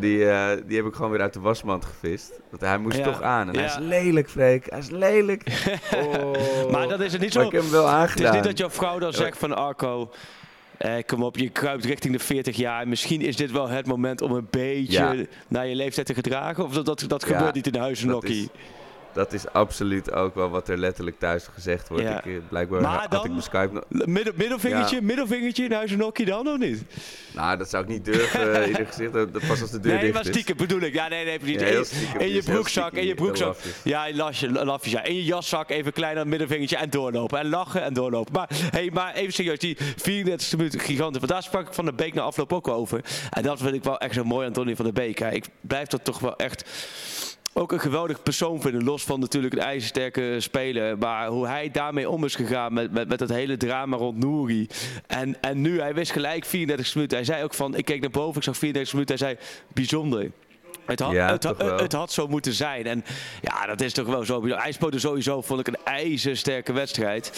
Die, 0.00 0.18
uh, 0.18 0.50
die 0.66 0.76
heb 0.76 0.86
ik 0.86 0.94
gewoon 0.94 1.10
weer 1.10 1.20
uit 1.20 1.32
de 1.32 1.40
wasmand 1.40 1.84
gevist. 1.84 2.40
Want 2.50 2.62
hij 2.62 2.78
moest 2.78 3.02
toch 3.02 3.22
aan. 3.22 3.48
En 3.48 3.56
hij 3.56 3.64
is 3.64 3.76
lelijk, 3.78 4.30
Freek. 4.30 4.70
Hij 4.70 4.78
is 4.78 4.90
lelijk. 4.90 5.42
Oh. 5.94 6.70
maar 6.70 6.88
dat 6.88 7.00
is 7.00 7.12
het 7.12 7.20
niet 7.20 7.32
zo. 7.32 7.38
Maar 7.38 7.46
ik 7.46 7.52
heb 7.52 7.62
hem 7.62 7.70
wel 7.70 7.88
aangedaan. 7.88 8.26
Het 8.26 8.34
is 8.34 8.40
niet 8.40 8.44
dat 8.44 8.58
jouw 8.58 8.70
vrouw 8.70 8.98
dan 8.98 9.12
zegt 9.12 9.38
van 9.38 9.56
Arco... 9.56 10.10
Eh, 10.78 10.94
kom 11.06 11.22
op, 11.22 11.36
je 11.36 11.48
kruipt 11.48 11.84
richting 11.84 12.12
de 12.16 12.18
40 12.18 12.56
jaar. 12.56 12.88
Misschien 12.88 13.20
is 13.20 13.36
dit 13.36 13.50
wel 13.50 13.68
het 13.68 13.86
moment 13.86 14.20
om 14.20 14.32
een 14.32 14.46
beetje 14.50 15.28
naar 15.48 15.66
je 15.66 15.74
leeftijd 15.74 16.06
te 16.06 16.14
gedragen. 16.14 16.64
Of 16.64 16.72
dat, 16.72 16.86
dat, 16.86 17.04
dat 17.06 17.24
gebeurt 17.24 17.54
niet 17.54 17.66
in 17.66 17.72
de 17.72 17.78
huizenokkie 17.78 18.50
dat 19.14 19.32
is 19.32 19.48
absoluut 19.52 20.12
ook 20.12 20.34
wel 20.34 20.50
wat 20.50 20.68
er 20.68 20.78
letterlijk 20.78 21.18
thuis 21.18 21.46
gezegd 21.54 21.88
wordt. 21.88 22.04
Ik, 22.04 22.26
eh, 22.26 22.32
blijkbaar 22.48 22.80
maar 22.80 22.98
had 22.98 23.10
dan, 23.10 23.24
ik 23.24 23.30
mijn 23.30 23.42
Skype... 23.42 23.84
Middel, 23.88 24.32
middelvingertje, 24.36 24.96
ja. 24.96 25.02
middelvingertje 25.02 25.64
in 25.64 25.72
huis 25.72 25.90
en 25.90 25.98
nokkie 25.98 26.26
dan 26.26 26.48
of 26.48 26.58
niet? 26.58 26.82
Nou, 27.34 27.58
dat 27.58 27.70
zou 27.70 27.82
ik 27.82 27.88
niet 27.88 28.04
durven 28.04 28.62
in 28.62 28.68
ieder 28.70 28.86
gezicht. 28.86 29.12
Dat 29.12 29.46
pas 29.46 29.60
als 29.60 29.70
de 29.70 29.80
deur 29.80 29.92
nee, 29.92 30.00
dicht 30.00 30.02
is. 30.02 30.02
Nee, 30.02 30.12
maar 30.12 30.24
stiekem 30.24 30.56
bedoel 30.56 30.80
ik. 30.80 30.94
Ja, 30.94 31.08
nee, 31.08 31.24
nee, 31.24 31.38
niet. 31.42 31.60
Ja, 31.60 32.18
in, 32.18 32.28
je 32.28 32.42
broekzak, 32.42 32.92
in 32.92 33.06
je 33.06 33.14
broekzak. 33.14 33.56
Ja, 33.84 34.12
lasje, 34.14 34.50
lafjes, 34.50 34.92
ja. 34.92 35.04
In 35.04 35.14
je 35.14 35.24
jaszak 35.24 35.70
even 35.70 35.92
klein 35.92 36.18
aan 36.18 36.28
middelvingertje 36.28 36.76
en 36.76 36.90
doorlopen. 36.90 37.38
En 37.38 37.48
lachen 37.48 37.82
en 37.82 37.94
doorlopen. 37.94 38.32
Maar, 38.32 38.48
hey, 38.50 38.90
maar 38.92 39.14
even 39.14 39.32
serieus, 39.32 39.58
die 39.58 39.76
34e 39.76 40.56
minuut 40.56 40.82
gigantisch. 40.82 41.20
Want 41.20 41.28
daar 41.28 41.42
sprak 41.42 41.66
ik 41.66 41.74
van 41.74 41.84
de 41.84 41.92
Beek 41.92 42.14
na 42.14 42.22
afloop 42.22 42.52
ook 42.52 42.68
over. 42.68 43.00
En 43.30 43.42
dat 43.42 43.60
vind 43.60 43.74
ik 43.74 43.84
wel 43.84 43.98
echt 43.98 44.14
zo 44.14 44.24
mooi, 44.24 44.46
Antonie 44.46 44.76
van 44.76 44.84
de 44.84 44.92
Beek. 44.92 45.20
Ik 45.20 45.44
blijf 45.60 45.88
dat 45.88 46.04
toch 46.04 46.18
wel 46.18 46.36
echt 46.36 46.64
ook 47.54 47.72
een 47.72 47.80
geweldig 47.80 48.22
persoon 48.22 48.60
vinden. 48.60 48.84
Los 48.84 49.04
van 49.04 49.20
natuurlijk 49.20 49.54
een 49.54 49.60
ijzersterke 49.60 50.36
speler. 50.40 50.98
Maar 50.98 51.28
hoe 51.28 51.46
hij 51.46 51.70
daarmee 51.70 52.10
om 52.10 52.24
is 52.24 52.34
gegaan 52.34 52.72
met, 52.72 53.08
met, 53.08 53.20
het 53.20 53.30
hele 53.30 53.56
drama 53.56 53.96
rond 53.96 54.18
Nouri. 54.18 54.66
En, 55.06 55.40
en 55.40 55.60
nu, 55.60 55.80
hij 55.80 55.94
wist 55.94 56.12
gelijk 56.12 56.44
34 56.44 56.94
minuten. 56.94 57.16
Hij 57.16 57.26
zei 57.26 57.44
ook 57.44 57.54
van, 57.54 57.76
ik 57.76 57.84
keek 57.84 58.00
naar 58.00 58.10
boven, 58.10 58.36
ik 58.36 58.42
zag 58.42 58.56
34 58.56 58.92
minuten. 58.92 59.18
Hij 59.18 59.26
zei, 59.26 59.46
bijzonder. 59.74 60.30
Het 60.86 61.00
had, 61.00 61.12
het, 61.58 61.80
het, 61.80 61.92
had 61.92 62.12
zo 62.12 62.26
moeten 62.26 62.52
zijn. 62.52 62.86
En 62.86 63.04
ja, 63.40 63.66
dat 63.66 63.80
is 63.80 63.92
toch 63.92 64.06
wel 64.06 64.24
zo. 64.24 64.46
IJspoten 64.46 65.00
sowieso 65.00 65.42
vond 65.42 65.60
ik 65.60 65.66
een 65.66 65.78
ijzersterke 65.84 66.72
wedstrijd. 66.72 67.32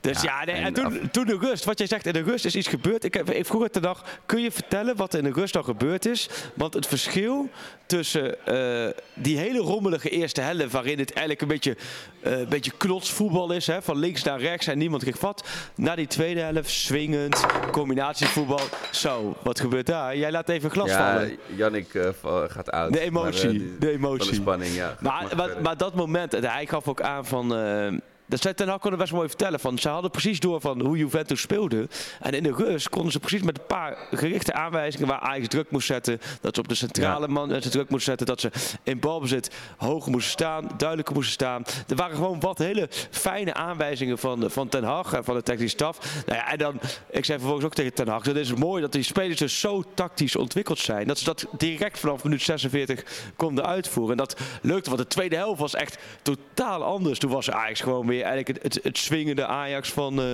Dus 0.00 0.22
ja, 0.22 0.44
nee, 0.44 0.54
en, 0.54 0.72
toen, 0.72 1.08
toen, 1.10 1.26
de 1.26 1.38
rust. 1.40 1.64
Wat 1.64 1.78
jij 1.78 1.86
zegt, 1.86 2.06
in 2.06 2.12
de 2.12 2.22
rust 2.22 2.44
is 2.44 2.56
iets 2.56 2.68
gebeurd. 2.68 3.04
Ik, 3.04 3.14
heb, 3.14 3.30
ik 3.30 3.46
vroeg 3.46 3.62
het 3.62 3.74
de 3.74 3.80
dag, 3.80 4.04
kun 4.26 4.40
je 4.40 4.50
vertellen 4.50 4.96
wat 4.96 5.12
er 5.12 5.18
in 5.18 5.24
de 5.24 5.40
rust 5.40 5.56
al 5.56 5.62
gebeurd 5.62 6.06
is? 6.06 6.28
Want 6.54 6.74
het 6.74 6.86
verschil 6.86 7.50
tussen 7.86 8.36
uh, 8.48 8.86
die 9.14 9.38
hele 9.38 9.58
rommelige 9.58 10.08
eerste 10.08 10.40
helft... 10.40 10.72
waarin 10.72 10.98
het 10.98 11.12
eigenlijk 11.12 11.40
een 11.40 11.48
beetje, 11.48 11.76
uh, 12.22 12.38
een 12.38 12.48
beetje 12.48 12.72
knotsvoetbal 12.76 13.52
is. 13.52 13.66
Hè, 13.66 13.82
van 13.82 13.98
links 13.98 14.22
naar 14.22 14.40
rechts 14.40 14.66
en 14.66 14.78
niemand 14.78 15.02
kreeg 15.02 15.18
vat. 15.18 15.44
Na 15.74 15.94
die 15.94 16.06
tweede 16.06 16.40
helft, 16.40 16.70
swingend, 16.70 17.46
combinatievoetbal. 17.70 18.60
Zo, 18.90 19.36
wat 19.42 19.60
gebeurt 19.60 19.86
daar? 19.86 20.16
Jij 20.16 20.30
laat 20.30 20.48
even 20.48 20.70
glas 20.70 20.88
ja, 20.88 21.12
vallen. 21.12 21.38
Jannik 21.56 21.94
uh, 21.94 22.08
gaat 22.46 22.70
uit. 22.70 22.85
De 22.90 23.00
emotie, 23.00 23.46
maar, 23.46 23.54
uh, 23.54 23.80
de 23.80 23.90
emotie. 23.90 24.30
de 24.30 24.34
spanning, 24.34 24.74
ja. 24.74 24.96
Maar, 25.00 25.32
maar, 25.36 25.50
maar, 25.62 25.76
dat 25.76 25.94
moment, 25.94 26.32
hij 26.32 26.66
gaf 26.66 26.88
ook 26.88 27.00
aan 27.00 27.26
van... 27.26 27.58
Uh, 27.58 27.98
dat 28.26 28.40
zei 28.40 28.54
Ten 28.54 28.68
Hag 28.68 28.80
kon 28.80 28.96
best 28.96 29.12
mooi 29.12 29.28
vertellen. 29.28 29.60
Van, 29.60 29.78
ze 29.78 29.88
hadden 29.88 30.10
precies 30.10 30.40
door 30.40 30.60
van 30.60 30.80
hoe 30.80 30.96
Juventus 30.96 31.40
speelde. 31.40 31.88
En 32.20 32.32
in 32.32 32.42
de 32.42 32.52
rust 32.52 32.88
konden 32.88 33.12
ze 33.12 33.20
precies 33.20 33.42
met 33.42 33.58
een 33.58 33.66
paar 33.66 33.96
gerichte 34.10 34.52
aanwijzingen 34.52 35.08
waar 35.08 35.18
Ajax 35.18 35.48
druk 35.48 35.70
moest 35.70 35.86
zetten. 35.86 36.20
Dat 36.40 36.54
ze 36.54 36.60
op 36.60 36.68
de 36.68 36.74
centrale 36.74 37.28
man 37.28 37.48
mensen 37.48 37.70
druk 37.70 37.88
moesten 37.88 38.16
zetten. 38.16 38.26
Dat 38.26 38.40
ze 38.40 38.78
in 38.82 39.00
balbezit 39.00 39.50
hoger 39.76 40.10
moesten 40.10 40.32
staan, 40.32 40.68
duidelijker 40.76 41.14
moesten 41.14 41.32
staan. 41.32 41.64
Er 41.88 41.96
waren 41.96 42.16
gewoon 42.16 42.40
wat 42.40 42.58
hele 42.58 42.88
fijne 43.10 43.54
aanwijzingen 43.54 44.18
van, 44.18 44.50
van 44.50 44.68
Ten 44.68 44.84
Hag 44.84 45.12
en 45.12 45.24
van 45.24 45.34
de 45.34 45.42
technische 45.42 45.76
staf. 45.76 46.24
Nou 46.26 46.38
ja, 46.38 46.50
en 46.50 46.58
dan, 46.58 46.80
ik 47.10 47.24
zei 47.24 47.38
vervolgens 47.38 47.66
ook 47.66 47.74
tegen 47.74 47.94
Ten 47.94 48.08
Hag, 48.08 48.24
het 48.24 48.36
is 48.36 48.54
mooi 48.54 48.82
dat 48.82 48.92
die 48.92 49.02
spelers 49.02 49.38
dus 49.38 49.60
zo 49.60 49.82
tactisch 49.94 50.36
ontwikkeld 50.36 50.78
zijn. 50.78 51.06
Dat 51.06 51.18
ze 51.18 51.24
dat 51.24 51.46
direct 51.58 51.98
vanaf 51.98 52.24
minuut 52.24 52.42
46 52.42 53.04
konden 53.36 53.66
uitvoeren. 53.66 54.10
En 54.10 54.16
dat 54.16 54.40
lukte, 54.62 54.90
want 54.90 55.02
de 55.02 55.08
tweede 55.08 55.36
helft 55.36 55.60
was 55.60 55.74
echt 55.74 55.98
totaal 56.22 56.84
anders. 56.84 57.18
Toen 57.18 57.30
was 57.30 57.50
Ajax 57.50 57.80
gewoon 57.80 58.06
weer 58.06 58.15
eigenlijk 58.24 58.48
het, 58.48 58.74
het, 58.74 58.84
het 58.84 58.98
swingende 58.98 59.46
Ajax 59.46 59.92
van, 59.92 60.20
uh, 60.20 60.26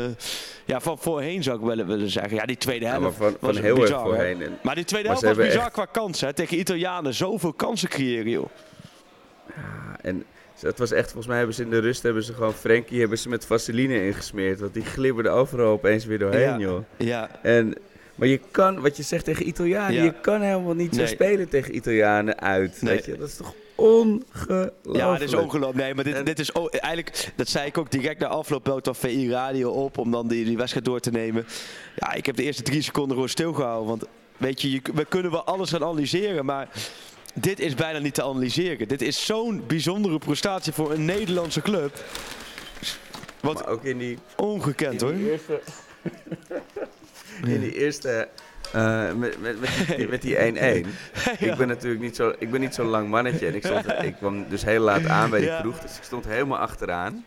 ja, 0.64 0.80
van 0.80 0.98
voorheen 0.98 1.42
zou 1.42 1.58
ik 1.58 1.64
willen, 1.64 1.86
willen 1.86 2.10
zeggen. 2.10 2.34
Ja, 2.34 2.44
die 2.44 2.56
tweede 2.56 2.86
helft 2.86 3.04
ja, 3.04 3.12
van, 3.12 3.36
was 3.40 3.60
heel 3.60 3.74
bizar, 3.74 3.98
erg 3.98 4.02
voorheen. 4.02 4.42
En, 4.42 4.58
maar 4.62 4.74
die 4.74 4.84
tweede 4.84 5.08
helft 5.08 5.22
was 5.22 5.36
bizar 5.36 5.70
qua 5.70 5.84
kansen. 5.84 6.26
Hè. 6.26 6.32
Tegen 6.32 6.58
Italianen 6.58 7.14
zoveel 7.14 7.52
kansen 7.52 7.88
creëren, 7.88 8.30
joh. 8.30 8.48
Ja, 9.46 9.96
en 10.02 10.24
het 10.60 10.78
was 10.78 10.92
echt, 10.92 11.04
volgens 11.04 11.26
mij 11.26 11.36
hebben 11.36 11.54
ze 11.54 11.62
in 11.62 11.70
de 11.70 11.78
rust 11.78 12.02
hebben 12.02 12.22
ze 12.22 12.32
gewoon 12.32 12.54
Frenkie 12.54 13.00
hebben 13.00 13.18
ze 13.18 13.28
met 13.28 13.46
vaseline 13.46 14.06
ingesmeerd. 14.06 14.60
Want 14.60 14.74
die 14.74 14.84
glibberde 14.84 15.30
overal 15.30 15.72
opeens 15.72 16.04
weer 16.04 16.18
doorheen, 16.18 16.40
ja, 16.40 16.58
joh. 16.58 16.84
Ja. 16.96 17.30
En, 17.42 17.74
maar 18.14 18.28
je 18.28 18.40
kan, 18.50 18.80
wat 18.80 18.96
je 18.96 19.02
zegt 19.02 19.24
tegen 19.24 19.48
Italianen, 19.48 20.04
je 20.04 20.14
kan 20.20 20.40
helemaal 20.40 20.74
niet 20.74 20.94
zo 20.94 21.06
spelen 21.06 21.48
tegen 21.48 21.76
Italianen 21.76 22.40
uit. 22.40 22.80
Weet 22.80 23.04
je? 23.04 23.16
Dat 23.16 23.28
is 23.28 23.36
toch 23.36 23.54
ongelooflijk. 23.82 24.72
Ja, 24.92 25.12
dit 25.12 25.28
is 25.28 25.34
ongelooflijk. 25.34 25.76
Nee, 25.76 25.94
maar 25.94 26.04
dit, 26.04 26.26
dit 26.26 26.38
is 26.38 26.50
eigenlijk, 26.70 27.32
dat 27.36 27.48
zei 27.48 27.66
ik 27.66 27.78
ook 27.78 27.90
direct 27.90 28.20
na 28.20 28.26
afloop, 28.26 28.64
belt 28.64 28.84
dan 28.84 28.94
VI 28.94 29.30
Radio 29.30 29.70
op 29.70 29.98
om 29.98 30.10
dan 30.10 30.28
die, 30.28 30.44
die 30.44 30.56
wedstrijd 30.56 30.84
door 30.84 31.00
te 31.00 31.10
nemen. 31.10 31.46
Ja, 31.96 32.12
ik 32.12 32.26
heb 32.26 32.36
de 32.36 32.42
eerste 32.42 32.62
drie 32.62 32.82
seconden 32.82 33.12
gewoon 33.12 33.28
stilgehouden. 33.28 33.88
Want 33.88 34.04
weet 34.36 34.62
je, 34.62 34.80
we 34.94 35.04
kunnen 35.04 35.30
wel 35.30 35.44
alles 35.44 35.70
gaan 35.70 35.82
analyseren, 35.82 36.44
maar 36.44 36.68
dit 37.34 37.60
is 37.60 37.74
bijna 37.74 37.98
niet 37.98 38.14
te 38.14 38.22
analyseren. 38.22 38.88
Dit 38.88 39.02
is 39.02 39.26
zo'n 39.26 39.64
bijzondere 39.66 40.18
prestatie 40.18 40.72
voor 40.72 40.92
een 40.92 41.04
Nederlandse 41.04 41.62
club. 41.62 42.04
Wat 43.40 43.54
maar 43.54 43.68
ook 43.68 43.84
in 43.84 43.98
die... 43.98 44.18
Ongekend 44.36 45.02
in 45.02 45.08
hoor. 45.08 45.16
Die 45.16 45.30
eerste, 45.30 45.60
in 47.54 47.60
die 47.60 47.74
eerste 47.76 48.28
uh, 48.74 49.12
met, 49.12 49.40
met, 49.40 49.56
met, 50.10 50.22
die 50.22 50.36
1-1. 50.36 50.40
Ik 51.48 51.54
ben 51.56 51.68
natuurlijk 51.68 52.02
niet 52.02 52.16
zo, 52.16 52.32
ik 52.38 52.50
ben 52.50 52.60
niet 52.60 52.74
zo'n 52.74 52.86
lang 52.86 53.08
mannetje. 53.08 53.46
En 53.46 53.54
ik, 53.54 53.64
stond, 53.66 53.86
ik 54.02 54.14
kwam 54.16 54.48
dus 54.48 54.64
heel 54.64 54.80
laat 54.80 55.06
aan 55.06 55.30
bij 55.30 55.40
die 55.40 55.48
ja. 55.48 55.60
kroeg. 55.60 55.78
Dus 55.78 55.96
ik 55.96 56.02
stond 56.02 56.24
helemaal 56.24 56.58
achteraan. 56.58 57.24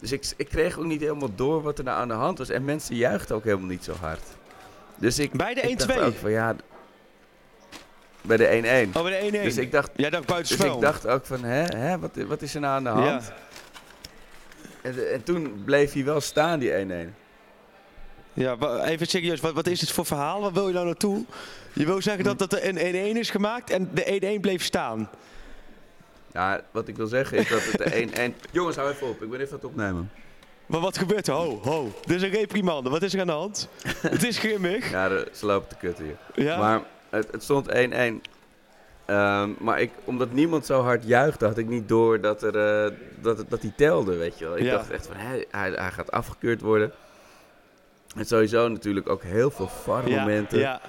Dus 0.00 0.12
ik, 0.12 0.32
ik 0.36 0.48
kreeg 0.48 0.78
ook 0.78 0.84
niet 0.84 1.00
helemaal 1.00 1.34
door 1.34 1.62
wat 1.62 1.78
er 1.78 1.84
nou 1.84 2.00
aan 2.00 2.08
de 2.08 2.14
hand 2.14 2.38
was. 2.38 2.48
En 2.48 2.64
mensen 2.64 2.96
juichten 2.96 3.36
ook 3.36 3.44
helemaal 3.44 3.68
niet 3.68 3.84
zo 3.84 3.94
hard. 4.00 4.24
Dus 4.96 5.18
ik, 5.18 5.32
bij 5.32 5.54
de 5.54 6.14
1-2? 6.14 6.18
van 6.20 6.30
ja... 6.30 6.56
Bij 8.22 8.36
de 8.36 8.88
1-1. 8.92 8.96
Oh, 8.96 9.02
bij 9.02 9.30
de 9.30 9.38
1-1. 9.38 9.42
Dus 9.42 9.56
ik 9.56 9.72
dacht, 9.72 9.90
Jij 9.96 10.10
dacht 10.10 10.28
dus 10.28 10.50
ik 10.50 10.80
dacht 10.80 11.06
ook 11.06 11.26
van, 11.26 11.44
hè, 11.44 11.62
hè 11.62 11.98
wat, 11.98 12.10
wat 12.26 12.42
is 12.42 12.54
er 12.54 12.60
nou 12.60 12.74
aan 12.74 12.84
de 12.84 12.88
hand? 12.88 13.24
Ja. 13.24 13.34
En, 14.82 15.12
en 15.12 15.22
toen 15.22 15.62
bleef 15.64 15.92
hij 15.92 16.04
wel 16.04 16.20
staan, 16.20 16.58
die 16.58 16.86
1-1. 16.86 17.27
Ja, 18.38 18.56
even 18.84 19.06
serieus, 19.06 19.40
wat, 19.40 19.52
wat 19.54 19.66
is 19.66 19.80
dit 19.80 19.90
voor 19.92 20.06
verhaal? 20.06 20.40
Wat 20.40 20.52
wil 20.52 20.66
je 20.68 20.74
nou 20.74 20.86
naartoe? 20.86 21.24
Je 21.72 21.84
wil 21.86 22.02
zeggen 22.02 22.24
dat, 22.24 22.38
dat 22.38 22.52
er 22.52 22.68
een 22.68 23.14
1-1 23.14 23.18
is 23.18 23.30
gemaakt 23.30 23.70
en 23.70 23.90
de 23.94 24.36
1-1 24.36 24.40
bleef 24.40 24.62
staan. 24.64 25.10
Ja, 26.32 26.60
wat 26.70 26.88
ik 26.88 26.96
wil 26.96 27.06
zeggen 27.06 27.38
is 27.38 27.48
dat 27.48 27.62
het 27.64 27.78
de 28.12 28.32
1-1... 28.32 28.34
Jongens, 28.52 28.76
hou 28.76 28.90
even 28.90 29.08
op. 29.08 29.22
Ik 29.22 29.30
ben 29.30 29.40
even 29.40 29.52
aan 29.52 29.58
het 29.58 29.64
opnemen. 29.68 30.10
Maar 30.66 30.80
wat 30.80 30.98
gebeurt 30.98 31.26
er? 31.28 31.34
Ho, 31.34 31.60
ho. 31.62 31.92
Dit 32.04 32.16
is 32.16 32.22
een 32.22 32.30
reprimande. 32.30 32.90
Wat 32.90 33.02
is 33.02 33.14
er 33.14 33.20
aan 33.20 33.26
de 33.26 33.32
hand? 33.32 33.68
het 34.00 34.24
is 34.26 34.38
grimmig. 34.38 34.90
Ja, 34.90 35.08
de- 35.08 35.28
ze 35.32 35.46
lopen 35.46 35.68
te 35.68 35.76
kutten 35.76 36.04
hier. 36.04 36.44
Ja? 36.44 36.58
Maar 36.58 36.82
het, 37.10 37.28
het 37.32 37.42
stond 37.42 37.68
1-1. 37.68 37.72
Ehm, 39.06 39.50
maar 39.58 39.80
ik, 39.80 39.90
omdat 40.04 40.32
niemand 40.32 40.66
zo 40.66 40.82
hard 40.82 41.04
juichte, 41.04 41.44
had 41.46 41.58
ik 41.58 41.68
niet 41.68 41.88
door 41.88 42.20
dat, 42.20 42.42
er, 42.42 42.84
eh, 42.86 42.92
dat, 43.20 43.38
het- 43.38 43.50
dat 43.50 43.62
hij 43.62 43.72
telde, 43.76 44.16
weet 44.16 44.38
je 44.38 44.44
wel. 44.44 44.56
Ik 44.56 44.64
Ja. 44.64 44.70
dacht 44.72 44.90
echt 44.90 45.06
van, 45.06 45.16
hé, 45.16 45.44
hij, 45.50 45.70
hij 45.70 45.90
gaat 45.90 46.10
afgekeurd 46.10 46.60
worden. 46.60 46.92
En 48.16 48.24
sowieso 48.26 48.68
natuurlijk 48.68 49.08
ook 49.08 49.22
heel 49.22 49.50
veel 49.50 49.68
VAR-momenten. 49.68 50.58
Ja, 50.58 50.80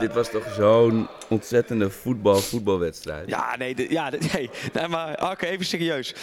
Dit 0.00 0.12
was 0.14 0.30
toch 0.30 0.52
zo'n 0.54 1.08
ontzettende 1.28 1.90
voetbal, 1.90 2.36
voetbalwedstrijd. 2.36 3.28
Ja, 3.28 3.56
nee, 3.56 3.74
dit- 3.74 3.90
ja, 3.90 4.10
nee, 4.32 4.50
nee 4.72 4.88
maar 4.88 5.16
Arke, 5.16 5.46
even 5.46 5.64
serieus. 5.66 6.14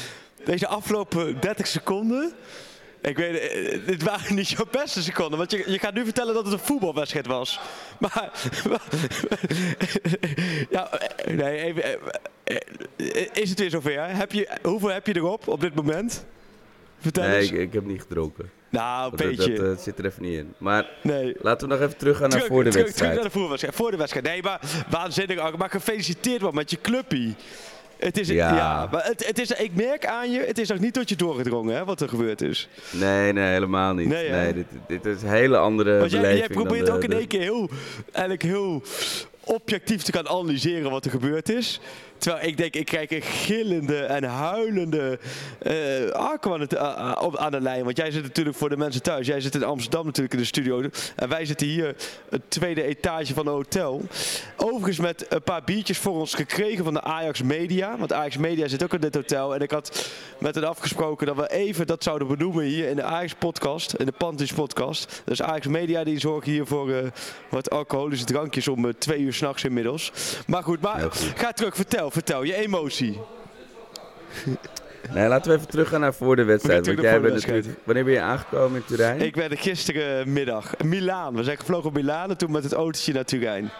Deze 0.45 0.67
afgelopen 0.67 1.39
30 1.39 1.67
seconden. 1.67 2.33
Ik 3.01 3.17
weet, 3.17 3.39
eh, 3.39 3.79
dit 3.85 4.03
waren 4.03 4.35
niet 4.35 4.49
jouw 4.49 4.65
beste 4.71 5.01
seconden. 5.03 5.37
Want 5.37 5.51
je, 5.51 5.63
je 5.71 5.79
gaat 5.79 5.93
nu 5.93 6.03
vertellen 6.03 6.33
dat 6.33 6.43
het 6.43 6.53
een 6.53 6.59
voetbalwedstrijd 6.59 7.27
was. 7.27 7.59
Maar. 7.99 8.31
ja, 10.69 10.91
eh, 10.91 11.33
nee, 11.35 11.57
even. 11.61 11.83
eh, 11.83 12.55
eh, 12.95 13.27
Is 13.33 13.49
het 13.49 13.59
weer 13.59 13.69
zover? 13.69 14.15
Heb 14.15 14.31
je, 14.31 14.47
hoeveel 14.63 14.89
heb 14.89 15.07
je 15.07 15.15
erop 15.15 15.47
op 15.47 15.61
dit 15.61 15.75
moment? 15.75 16.25
Vertel 16.99 17.23
Nee, 17.23 17.39
eens. 17.39 17.51
ik, 17.51 17.57
ik 17.59 17.73
heb 17.73 17.85
niet 17.85 18.01
gedronken. 18.01 18.51
Nou, 18.73 19.11
een 19.11 19.17
dat, 19.17 19.27
beetje. 19.27 19.53
dat, 19.53 19.77
eh, 19.77 19.83
zit 19.83 19.99
er 19.99 20.05
even 20.05 20.23
niet 20.23 20.37
in. 20.37 20.53
Maar 20.57 20.89
nee. 21.01 21.35
laten 21.41 21.67
we 21.67 21.73
nog 21.73 21.83
even 21.83 21.97
teruggaan 21.97 22.29
naar 22.29 22.41
voor 22.41 22.63
de 22.63 22.71
wedstrijd. 22.71 22.95
Terug 22.95 23.13
naar 23.13 23.23
de 23.23 23.29
voetbalwedstrijd. 23.29 23.75
Voor 23.75 23.91
de 23.91 23.97
wedstrijd. 23.97 24.25
Nee, 24.25 24.43
maar 24.43 24.59
waanzinnig. 24.89 25.57
Maar 25.57 25.69
gefeliciteerd 25.69 26.41
man 26.41 26.55
met 26.55 26.69
je 26.69 26.81
clubpie. 26.81 27.35
Het 27.97 28.17
is, 28.19 28.27
ja. 28.27 28.55
Ja. 28.55 28.87
maar 28.91 29.05
het, 29.05 29.27
het 29.27 29.39
is, 29.39 29.51
ik 29.51 29.75
merk 29.75 30.05
aan 30.05 30.31
je, 30.31 30.39
het 30.39 30.57
is 30.57 30.69
nog 30.69 30.79
niet 30.79 30.93
tot 30.93 31.09
je 31.09 31.15
doorgedrongen 31.15 31.75
hè, 31.75 31.85
wat 31.85 32.01
er 32.01 32.09
gebeurd 32.09 32.41
is. 32.41 32.67
Nee, 32.91 33.33
nee, 33.33 33.51
helemaal 33.51 33.93
niet. 33.93 34.07
Nee, 34.07 34.53
dit, 34.53 34.65
dit 34.87 35.05
is 35.05 35.21
een 35.21 35.29
hele 35.29 35.57
andere 35.57 35.99
Want 35.99 36.11
jij, 36.11 36.47
probeert 36.47 36.85
de- 36.85 36.91
ook 36.91 37.03
in 37.03 37.11
één 37.11 37.27
keer 37.27 37.41
heel, 37.41 37.69
eigenlijk 38.11 38.43
heel 38.43 38.83
objectief 39.43 40.01
te 40.01 40.11
gaan 40.11 40.27
analyseren 40.27 40.91
wat 40.91 41.05
er 41.05 41.11
gebeurd 41.11 41.49
is. 41.49 41.79
Terwijl 42.23 42.47
ik 42.47 42.57
denk, 42.57 42.75
ik 42.75 42.85
krijg 42.85 43.11
een 43.11 43.21
gillende 43.21 43.99
en 43.99 44.23
huilende 44.23 45.19
het, 45.59 46.73
eh, 46.73 47.11
op- 47.19 47.37
aan 47.37 47.51
de 47.51 47.61
lijn. 47.61 47.83
Want 47.83 47.97
jij 47.97 48.11
zit 48.11 48.23
natuurlijk 48.23 48.57
voor 48.57 48.69
de 48.69 48.77
mensen 48.77 49.01
thuis. 49.01 49.27
Jij 49.27 49.41
zit 49.41 49.55
in 49.55 49.63
Amsterdam 49.63 50.05
natuurlijk 50.05 50.33
in 50.33 50.39
de 50.39 50.45
studio. 50.45 50.83
En 51.15 51.29
wij 51.29 51.45
zitten 51.45 51.67
hier, 51.67 51.95
het 52.29 52.41
tweede 52.47 52.83
etage 52.83 53.33
van 53.33 53.47
een 53.47 53.53
hotel. 53.53 54.01
Overigens 54.57 54.99
met 54.99 55.25
een 55.29 55.41
paar 55.43 55.63
biertjes 55.63 55.97
voor 55.97 56.13
ons 56.13 56.33
gekregen 56.33 56.83
van 56.83 56.93
de 56.93 57.01
Ajax 57.01 57.41
Media. 57.41 57.97
Want 57.97 58.13
Ajax 58.13 58.37
Media 58.37 58.67
zit 58.67 58.83
ook 58.83 58.93
in 58.93 58.99
dit 59.01 59.15
hotel. 59.15 59.55
En 59.55 59.61
ik 59.61 59.71
had 59.71 60.09
met 60.37 60.55
hen 60.55 60.67
afgesproken 60.67 61.27
dat 61.27 61.35
we 61.35 61.51
even 61.51 61.87
dat 61.87 62.03
zouden 62.03 62.27
benoemen 62.27 62.63
hier 62.63 62.89
in 62.89 62.95
de 62.95 63.03
Ajax 63.03 63.33
podcast. 63.33 63.93
In 63.93 64.05
de 64.05 64.11
Panties 64.11 64.53
podcast. 64.53 65.21
Dus 65.25 65.41
Ajax 65.41 65.67
Media 65.67 66.03
die 66.03 66.19
zorgen 66.19 66.51
hier 66.51 66.65
voor 66.65 67.11
wat 67.49 67.69
alcoholische 67.69 68.25
drankjes 68.25 68.67
om 68.67 68.97
twee 68.97 69.19
uur 69.19 69.33
s'nachts 69.33 69.63
inmiddels. 69.63 70.11
Maar 70.47 70.63
goed, 70.63 70.81
maar 70.81 71.01
goed. 71.01 71.31
ga 71.35 71.51
terug. 71.51 71.75
Vertel, 71.75 72.11
vertel. 72.13 72.43
Je 72.43 72.55
emotie. 72.55 73.19
Nee, 75.13 75.27
laten 75.27 75.51
we 75.51 75.57
even 75.57 75.69
teruggaan 75.69 75.99
naar 75.99 76.13
voor 76.13 76.35
de 76.35 76.43
wedstrijd. 76.43 76.85
Want 76.85 77.01
jij 77.01 77.21
bent 77.21 77.33
natuurlijk... 77.33 77.67
Wanneer 77.83 78.03
ben 78.03 78.13
je 78.13 78.21
aangekomen 78.21 78.77
in 78.77 78.85
Turijn? 78.85 79.21
Ik 79.21 79.35
ben 79.35 79.51
er 79.51 79.57
gisterenmiddag. 79.57 80.77
Milaan. 80.83 81.35
We 81.35 81.43
zijn 81.43 81.57
gevlogen 81.57 81.87
op 81.87 81.93
Milaan 81.93 82.29
en 82.29 82.37
toen 82.37 82.51
met 82.51 82.63
het 82.63 82.73
autootje 82.73 83.13
naar 83.13 83.25
Turijn. 83.25 83.71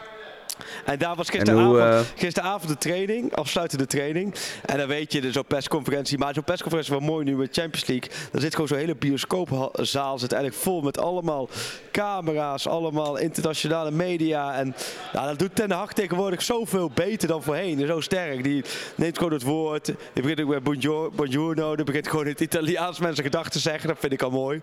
En 0.85 0.97
daar 0.97 1.15
was 1.15 1.29
gisteravond, 1.29 1.67
hoe, 1.67 1.79
eh, 1.79 1.99
gisteravond 2.15 2.67
de 2.67 2.77
training, 2.77 3.35
afsluitende 3.35 3.85
training. 3.85 4.35
En 4.65 4.77
dan 4.77 4.87
weet 4.87 5.11
je, 5.11 5.21
dus 5.21 5.33
zo'n 5.33 5.45
persconferentie. 5.45 6.17
Maar 6.17 6.33
zo'n 6.33 6.43
persconferentie 6.43 6.93
was 6.93 7.03
mooi 7.03 7.25
nu 7.25 7.35
met 7.35 7.49
Champions 7.51 7.87
League. 7.87 8.09
Dan 8.31 8.41
zit 8.41 8.51
gewoon 8.53 8.67
zo'n 8.67 8.77
hele 8.77 8.95
bioscoopzaal. 8.95 10.19
Zit 10.19 10.31
eigenlijk 10.31 10.63
vol 10.63 10.81
met 10.81 10.97
allemaal 10.97 11.49
camera's, 11.91 12.67
allemaal 12.67 13.17
internationale 13.17 13.91
media. 13.91 14.55
En 14.55 14.75
nou, 15.13 15.27
dat 15.27 15.39
doet 15.39 15.55
Ten 15.55 15.71
Hag 15.71 15.93
tegenwoordig 15.93 16.41
zoveel 16.41 16.91
beter 16.93 17.27
dan 17.27 17.43
voorheen. 17.43 17.81
En 17.81 17.87
zo 17.87 17.99
sterk. 17.99 18.43
Die 18.43 18.63
neemt 18.95 19.17
gewoon 19.17 19.33
het 19.33 19.43
woord. 19.43 19.85
Die 19.85 19.95
begint 20.13 20.41
ook 20.41 20.47
met 20.47 20.63
buongior- 20.63 21.11
buongiorno. 21.15 21.75
Die 21.75 21.85
begint 21.85 22.07
gewoon 22.07 22.25
in 22.25 22.31
het 22.31 22.41
Italiaans 22.41 22.99
mensen 22.99 23.23
gedachten 23.23 23.51
te 23.51 23.59
zeggen. 23.59 23.87
Dat 23.87 23.97
vind 23.99 24.13
ik 24.13 24.21
al 24.21 24.31
mooi. 24.31 24.61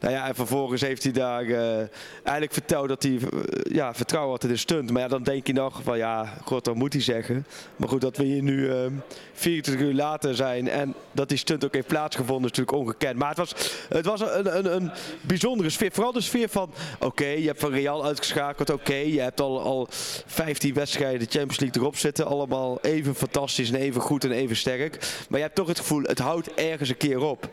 Nou 0.00 0.14
ja, 0.14 0.26
en 0.28 0.34
vervolgens 0.34 0.80
heeft 0.80 1.02
hij 1.02 1.12
daar 1.12 1.44
eh, 1.44 1.76
eigenlijk 2.22 2.52
verteld 2.52 2.88
dat 2.88 3.02
hij 3.02 3.12
eh, 3.12 3.74
ja, 3.74 3.94
vertrouwen 3.94 4.32
had 4.32 4.42
in 4.42 4.48
de 4.48 4.56
stunt. 4.56 4.90
Maar 4.90 5.02
ja, 5.02 5.08
dan 5.08 5.22
denk 5.28 5.46
je 5.46 5.52
nog 5.52 5.80
van 5.82 5.98
ja, 5.98 6.34
god, 6.44 6.64
dat 6.64 6.74
moet 6.74 6.92
hij 6.92 7.02
zeggen. 7.02 7.46
Maar 7.76 7.88
goed, 7.88 8.00
dat 8.00 8.16
we 8.16 8.24
hier 8.24 8.42
nu 8.42 8.70
eh 8.70 8.86
24 9.32 9.86
uur 9.86 9.94
later 9.94 10.34
zijn 10.34 10.68
en 10.68 10.94
dat 11.12 11.28
die 11.28 11.38
stunt 11.38 11.64
ook 11.64 11.74
heeft 11.74 11.86
plaatsgevonden 11.86 12.50
is 12.50 12.58
natuurlijk 12.58 12.78
ongekend. 12.78 13.18
Maar 13.18 13.28
het 13.28 13.38
was, 13.38 13.54
het 13.88 14.06
was 14.06 14.20
een, 14.20 14.56
een, 14.56 14.74
een 14.74 14.90
bijzondere 15.20 15.70
sfeer. 15.70 15.92
Vooral 15.92 16.12
de 16.12 16.20
sfeer 16.20 16.48
van, 16.48 16.70
oké, 16.98 17.26
je 17.26 17.46
hebt 17.46 17.60
van 17.60 17.72
Real 17.72 18.04
uitgeschakeld. 18.04 18.70
Oké, 18.70 18.94
je 18.94 19.20
hebt 19.20 19.40
al, 19.40 19.60
al 19.60 19.86
15 19.90 20.74
wedstrijden 20.74 21.18
de 21.18 21.38
Champions 21.38 21.60
League 21.60 21.82
erop 21.82 21.96
zitten. 21.96 22.26
Allemaal 22.26 22.78
even 22.80 23.14
fantastisch 23.14 23.70
en 23.70 23.80
even 23.80 24.00
goed 24.00 24.24
en 24.24 24.32
even 24.32 24.56
sterk. 24.56 25.24
Maar 25.28 25.38
je 25.38 25.44
hebt 25.44 25.56
toch 25.56 25.68
het 25.68 25.78
gevoel, 25.78 26.02
het 26.02 26.18
houdt 26.18 26.54
ergens 26.54 26.88
een 26.88 26.96
keer 26.96 27.20
op. 27.20 27.48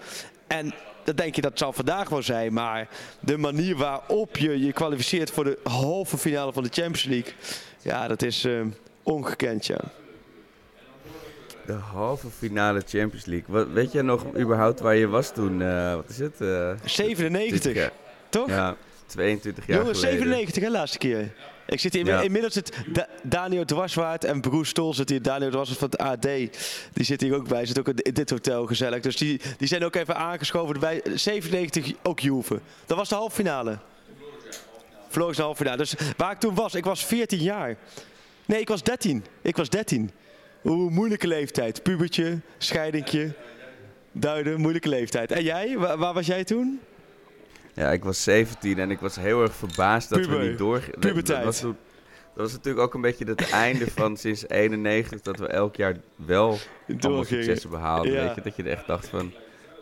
En 0.48 0.74
dat 1.06 1.18
denk 1.18 1.36
je 1.36 1.42
dat 1.42 1.58
zal 1.58 1.74
vandaag 1.74 2.10
wel 2.10 2.22
zijn. 2.22 2.54
Maar 2.54 2.88
de 3.20 3.38
manier 3.38 3.76
waarop 3.76 4.38
je 4.38 4.60
je 4.60 4.74
kwalificeert 4.74 5.32
voor 5.32 5.44
de 5.44 5.60
halve 5.64 6.18
finale 6.18 6.54
van 6.54 6.64
de 6.64 6.70
Champions 6.72 7.04
League. 7.04 7.34
Ja, 7.82 8.08
dat 8.08 8.22
is 8.22 8.46
eh, 8.46 8.62
ongekend, 9.04 9.66
ja. 9.66 9.80
De 11.66 11.74
halve 11.74 12.28
finale 12.38 12.82
Champions 12.88 13.26
League. 13.26 13.46
Wat, 13.48 13.68
weet 13.68 13.92
jij 13.92 14.02
nog 14.02 14.26
überhaupt 14.38 14.80
waar 14.80 14.96
je 14.96 15.08
was 15.08 15.34
toen? 15.34 15.62
eh, 15.62 15.94
wat 15.96 16.10
is 16.10 16.20
het? 16.20 16.42
eh 16.42 16.72
97, 16.86 17.74
jaar. 17.74 17.92
toch? 18.30 18.48
Ja, 18.48 18.76
22 19.06 19.68
jaar 19.68 19.78
Jongens, 19.78 20.00
geleden. 20.00 20.20
97 20.20 20.64
hè, 20.64 20.70
laatste 20.70 20.98
keer. 20.98 21.34
Ik 21.68 21.80
zit 21.80 21.94
hier, 21.94 22.06
Ja. 22.06 22.22
inmiddels 22.22 22.54
zit 22.54 22.72
Da- 22.88 23.08
Daniel 23.24 23.66
Dwarswaard 23.66 24.24
en 24.24 24.42
Broes 24.42 24.70
Stol 24.70 24.94
zit 24.94 25.10
hier. 25.10 25.22
Daniel 25.22 25.50
Dwarswaard 25.50 25.80
van 25.80 25.90
het 25.90 26.00
AD, 26.00 26.22
die 26.94 27.04
zit 27.06 27.22
hier 27.22 27.36
ook 27.36 27.48
bij. 27.48 27.66
Zit 27.66 27.80
ook 27.80 27.88
in 27.88 28.14
dit 28.14 28.30
hotel 28.30 28.66
gezellig. 28.66 29.02
Dus 29.02 29.16
die, 29.18 29.42
die 29.58 29.68
zijn 29.68 29.84
ook 29.84 29.96
even 29.96 30.16
aangeschoven 30.16 30.80
bij 30.80 31.02
97 31.14 31.94
ook 32.04 32.20
Juve. 32.20 32.60
Dat 32.86 32.98
was 32.98 33.10
de 33.10 33.16
halve 33.16 33.36
finale. 33.36 33.78
Vloog 35.10 35.36
de 35.36 35.42
halve 35.42 35.58
finale. 35.58 35.78
Dus 35.78 35.96
waar 36.18 36.32
ik 36.32 36.40
toen 36.40 36.56
was, 36.56 36.74
ik 36.76 36.84
was 36.86 37.06
14 37.06 37.40
jaar. 37.40 37.78
Nee, 38.46 38.60
ik 38.60 38.68
was 38.68 38.84
13. 38.84 39.26
Ik 39.42 39.56
was 39.58 39.70
13. 39.70 40.12
Oeh, 40.64 40.92
moeilijke 40.92 41.28
leeftijd. 41.28 41.84
Pubertje, 41.84 42.40
scheidingje, 42.58 43.34
duiden, 44.12 44.60
moeilijke 44.62 44.90
leeftijd. 44.90 45.32
En 45.32 45.44
jij? 45.44 45.78
Waar, 45.78 45.98
waar 45.98 46.14
was 46.14 46.26
jij 46.26 46.44
toen? 46.44 46.80
Ja, 47.76 47.92
ik 47.92 48.04
was 48.04 48.24
17 48.24 48.80
en 48.80 48.92
ik 48.92 49.00
was 49.00 49.16
heel 49.16 49.42
erg 49.42 49.56
verbaasd 49.56 50.10
dat 50.10 50.22
Puber. 50.22 50.40
we 50.40 50.46
niet 50.46 50.58
door... 50.58 50.82
dat-. 51.00 51.26
Dat 51.44 51.76
dat 52.36 52.44
was 52.44 52.54
natuurlijk 52.54 52.86
ook 52.86 52.94
een 52.94 53.02
beetje 53.02 53.26
het 53.26 53.50
einde 53.50 53.92
van 53.92 54.18
sinds 54.26 54.48
91 54.48 55.22
dat 55.22 55.40
we 55.40 55.48
elk 55.48 55.76
jaar 55.76 55.96
wel 56.16 56.46
allemaal 56.48 56.60
Doorgingen. 56.98 57.44
successen 57.44 57.70
behaalden. 57.70 58.12
Ja. 58.12 58.24
Weet 58.26 58.36
je, 58.36 58.42
dat 58.42 58.56
je 58.56 58.64
er 58.64 58.70
echt 58.70 58.88
dacht 58.88 59.08
van, 59.08 59.34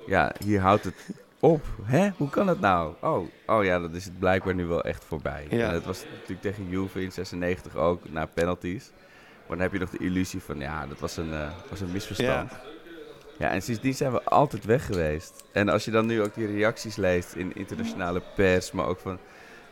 ja, 0.08 0.36
hier 0.46 0.60
houdt 0.60 0.84
het 0.84 1.10
op. 1.40 1.66
Hè? 1.84 2.10
Hoe 2.18 2.30
kan 2.30 2.48
het 2.48 2.60
nou? 2.60 2.94
Oh, 3.02 3.28
oh 3.48 3.64
ja, 3.64 3.80
dat 3.80 3.94
is 3.94 4.06
het 4.06 4.20
blijkbaar 4.20 4.56
nu 4.56 4.66
wel 4.66 4.84
echt 4.84 5.04
voorbij. 5.04 5.48
Ja. 5.50 5.68
En 5.68 5.74
het 5.74 5.86
was 5.86 6.04
natuurlijk 6.12 6.42
tegen 6.42 6.70
Juve 6.70 7.02
in 7.02 7.12
96 7.12 7.76
ook, 7.76 8.10
na 8.10 8.26
penalties. 8.26 8.92
Maar 9.48 9.58
dan 9.58 9.60
heb 9.60 9.72
je 9.74 9.80
nog 9.80 9.90
de 9.90 9.98
illusie 9.98 10.42
van, 10.42 10.60
ja, 10.60 10.88
dat 10.88 11.00
was 11.00 11.18
een, 11.18 11.34
eh, 11.34 11.52
was 11.70 11.82
een 11.82 11.92
misverstand. 11.92 12.52
Ja. 12.52 12.62
En 13.50 13.62
sindsdien 13.62 13.94
zijn 13.94 14.12
we 14.12 14.24
altijd 14.24 14.66
weg 14.66 14.86
geweest. 14.86 15.44
En 15.52 15.70
als 15.70 15.86
je 15.86 15.92
dan 15.92 16.06
nu 16.06 16.22
ook 16.22 16.36
die 16.36 16.48
reacties 16.48 16.96
leest 16.96 17.34
in 17.36 17.56
internationale 17.56 18.22
pers, 18.36 18.72
maar 18.72 18.88
ook 18.88 19.00
van 19.00 19.20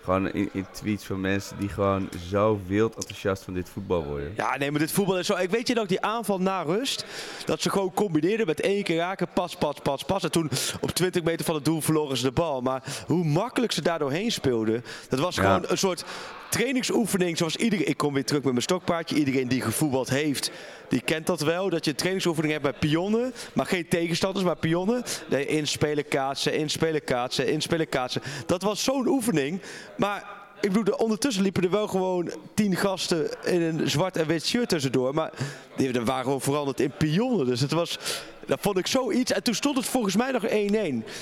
gewoon 0.04 0.32
in, 0.32 0.50
in 0.54 0.66
tweets 0.72 1.06
van 1.06 1.22
mensen 1.22 1.58
die 1.60 1.70
gewoon 1.70 2.10
zo 2.30 2.60
wild 2.68 2.96
enthousiast 2.96 3.44
van 3.44 3.54
dit 3.54 3.70
voetbal 3.70 4.04
worden. 4.04 4.34
Ja, 4.36 4.58
nee, 4.58 4.72
maar 4.72 4.80
dit 4.80 4.92
voetbal 4.92 5.20
is 5.20 5.26
zo. 5.26 5.36
Ik 5.36 5.50
weet 5.50 5.68
je 5.68 5.74
nog, 5.74 5.88
die 5.88 6.02
aanval 6.02 6.40
na 6.40 6.62
rust. 6.62 7.06
Dat 7.46 7.62
ze 7.62 7.70
gewoon 7.70 7.94
combineerden 7.94 8.46
met 8.46 8.62
één 8.62 8.84
keer 8.84 8.98
raken. 8.98 9.28
Pas, 9.34 9.56
pas, 9.56 9.76
pas, 9.84 10.04
pas. 10.04 10.24
En 10.24 10.32
toen 10.32 10.50
op 10.82 10.92
20 10.92 11.24
meter 11.24 11.46
van 11.46 11.56
het 11.56 11.66
doel 11.66 11.82
verloren 11.82 12.18
ze 12.18 12.24
de 12.24 12.32
bal. 12.32 12.62
Maar 12.62 12.84
hoe 13.08 13.26
makkelijk 13.26 13.72
ze 13.72 13.82
daar 13.82 14.00
doorheen 14.00 14.32
speelden. 14.32 14.84
Dat 15.10 15.20
was 15.20 15.36
Ja. 15.36 15.42
gewoon 15.44 15.66
een 15.68 15.78
soort 15.78 16.04
trainingsoefening. 16.50 17.38
Zoals 17.38 17.56
iedereen. 17.56 17.88
Ik 17.88 17.98
kom 17.98 18.14
weer 18.14 18.26
terug 18.26 18.42
met 18.44 18.52
mijn 18.52 18.64
stokpaardje. 18.64 19.16
Iedereen 19.16 19.48
die 19.48 19.62
gevoetbald 19.62 20.10
heeft, 20.10 20.52
die 20.90 21.02
kent 21.02 21.26
dat 21.28 21.42
wel. 21.42 21.70
Dat 21.70 21.86
je 21.86 21.92
een 21.92 21.98
trainingsoefening 21.98 22.54
hebt 22.54 22.66
met 22.66 22.80
pionnen. 22.80 23.34
Maar 23.54 23.66
geen 23.66 23.88
tegenstanders, 23.88 24.46
maar 24.46 24.56
pionnen. 24.56 25.04
Nee, 25.30 25.46
inspelen, 25.46 26.08
kaatsen, 26.08 26.54
inspelen, 26.54 27.04
kaatsen, 27.04 27.48
inspelen, 27.48 27.90
kaatsen. 27.90 28.22
Dat 28.46 28.62
was 28.62 28.84
zo'n 28.84 29.08
oefening. 29.08 29.62
Maar 29.96 30.40
ik 30.62 30.72
bedoel, 30.72 30.96
ondertussen 30.96 31.44
liepen 31.44 31.64
er 31.64 31.70
wel 31.70 31.88
gewoon 31.88 32.32
tien 32.54 32.76
gasten 32.76 33.30
in 33.46 33.62
een 33.62 33.90
zwart 33.90 34.18
en 34.18 34.28
wit 34.28 34.46
shirt 34.46 34.70
tussendoor. 34.70 35.14
Maar 35.14 35.32
die 35.76 36.02
waren 36.02 36.24
gewoon 36.24 36.42
veranderd 36.42 36.80
in 36.80 36.92
pionnen. 36.98 37.46
Dus 37.46 37.62
het 37.62 37.72
was, 37.72 38.00
dat 38.46 38.60
vond 38.62 38.78
ik 38.78 38.88
zoiets. 38.88 39.32
En 39.32 39.44
toen 39.44 39.54
stond 39.54 39.78
het 39.78 39.86
volgens 39.86 40.16
mij 40.16 40.32
nog 40.32 40.46
1-1. 40.48 40.50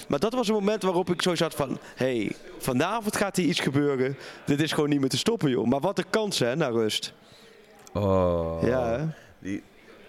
Maar 0.08 0.20
dat 0.20 0.34
was 0.34 0.48
een 0.48 0.54
moment 0.54 0.84
waarop 0.84 1.10
ik 1.10 1.22
zo 1.22 1.36
zat 1.36 1.56
van... 1.56 1.78
Hé, 1.96 2.18
hey, 2.18 2.32
vanavond 2.58 3.16
gaat 3.16 3.36
hier 3.36 3.48
iets 3.48 3.60
gebeuren. 3.60 4.18
Dit 4.46 4.62
is 4.62 4.72
gewoon 4.72 4.90
niet 4.90 5.00
meer 5.00 5.10
te 5.10 5.18
stoppen, 5.18 5.50
joh. 5.50 5.68
Maar 5.68 5.80
wat 5.80 5.98
een 5.98 6.10
kans, 6.10 6.40
hè, 6.40 6.56
naar 6.56 6.72
rust. 6.72 7.14
Oh. 7.94 8.58
Ja, 8.64 8.90
hè? 8.90 9.06
Die, 9.40 9.64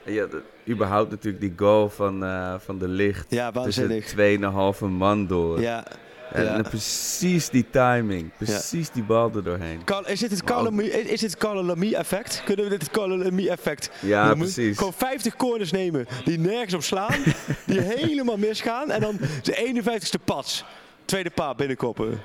ja, 0.05 0.26
überhaupt 0.69 1.11
natuurlijk 1.11 1.43
die 1.43 1.52
goal 1.57 1.88
van, 1.88 2.25
eh, 2.25 2.55
van 2.59 2.79
de 2.79 2.88
licht. 2.88 3.26
Ja, 3.29 3.52
waanzinnig. 3.52 4.05
Tussen 4.05 4.17
2,5 4.17 4.88
man 4.88 5.26
door. 5.26 5.61
Ja. 5.61 5.85
En, 6.33 6.45
ja. 6.45 6.55
en 6.55 6.63
precies 6.63 7.49
die 7.49 7.67
timing. 7.71 8.31
Precies 8.39 8.91
die 8.91 9.03
bal 9.03 9.31
er 9.35 9.45
doorheen. 9.45 9.81
Is 10.07 10.21
dit 10.21 10.31
het 10.31 10.45
Calami- 10.45 10.85
is 10.87 11.21
dit 11.21 11.31
het 11.31 11.37
Calami 11.37 11.95
effect? 11.95 12.43
Kunnen 12.45 12.65
we 12.65 12.71
dit 12.71 12.83
het 12.83 12.91
Calami 12.91 13.49
effect 13.49 13.91
Ja, 14.01 14.27
noemen? 14.27 14.39
precies. 14.39 14.77
Gewoon 14.79 14.93
50 14.93 15.37
corners 15.37 15.71
nemen 15.73 16.07
die 16.25 16.39
nergens 16.39 16.75
op 16.75 16.83
slaan, 16.83 17.23
die 17.67 17.81
helemaal 17.81 18.37
misgaan 18.37 18.91
en 18.91 19.01
dan 19.01 19.19
de 19.43 19.83
51ste 19.85 20.25
pas. 20.25 20.65
Tweede 21.05 21.31
paal 21.31 21.55
binnenkoppen. 21.55 22.21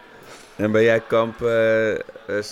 En 0.56 0.72
ben 0.72 0.84
jij 0.84 1.00
kamp 1.08 1.42
eh, 1.42 1.94
is 2.36 2.52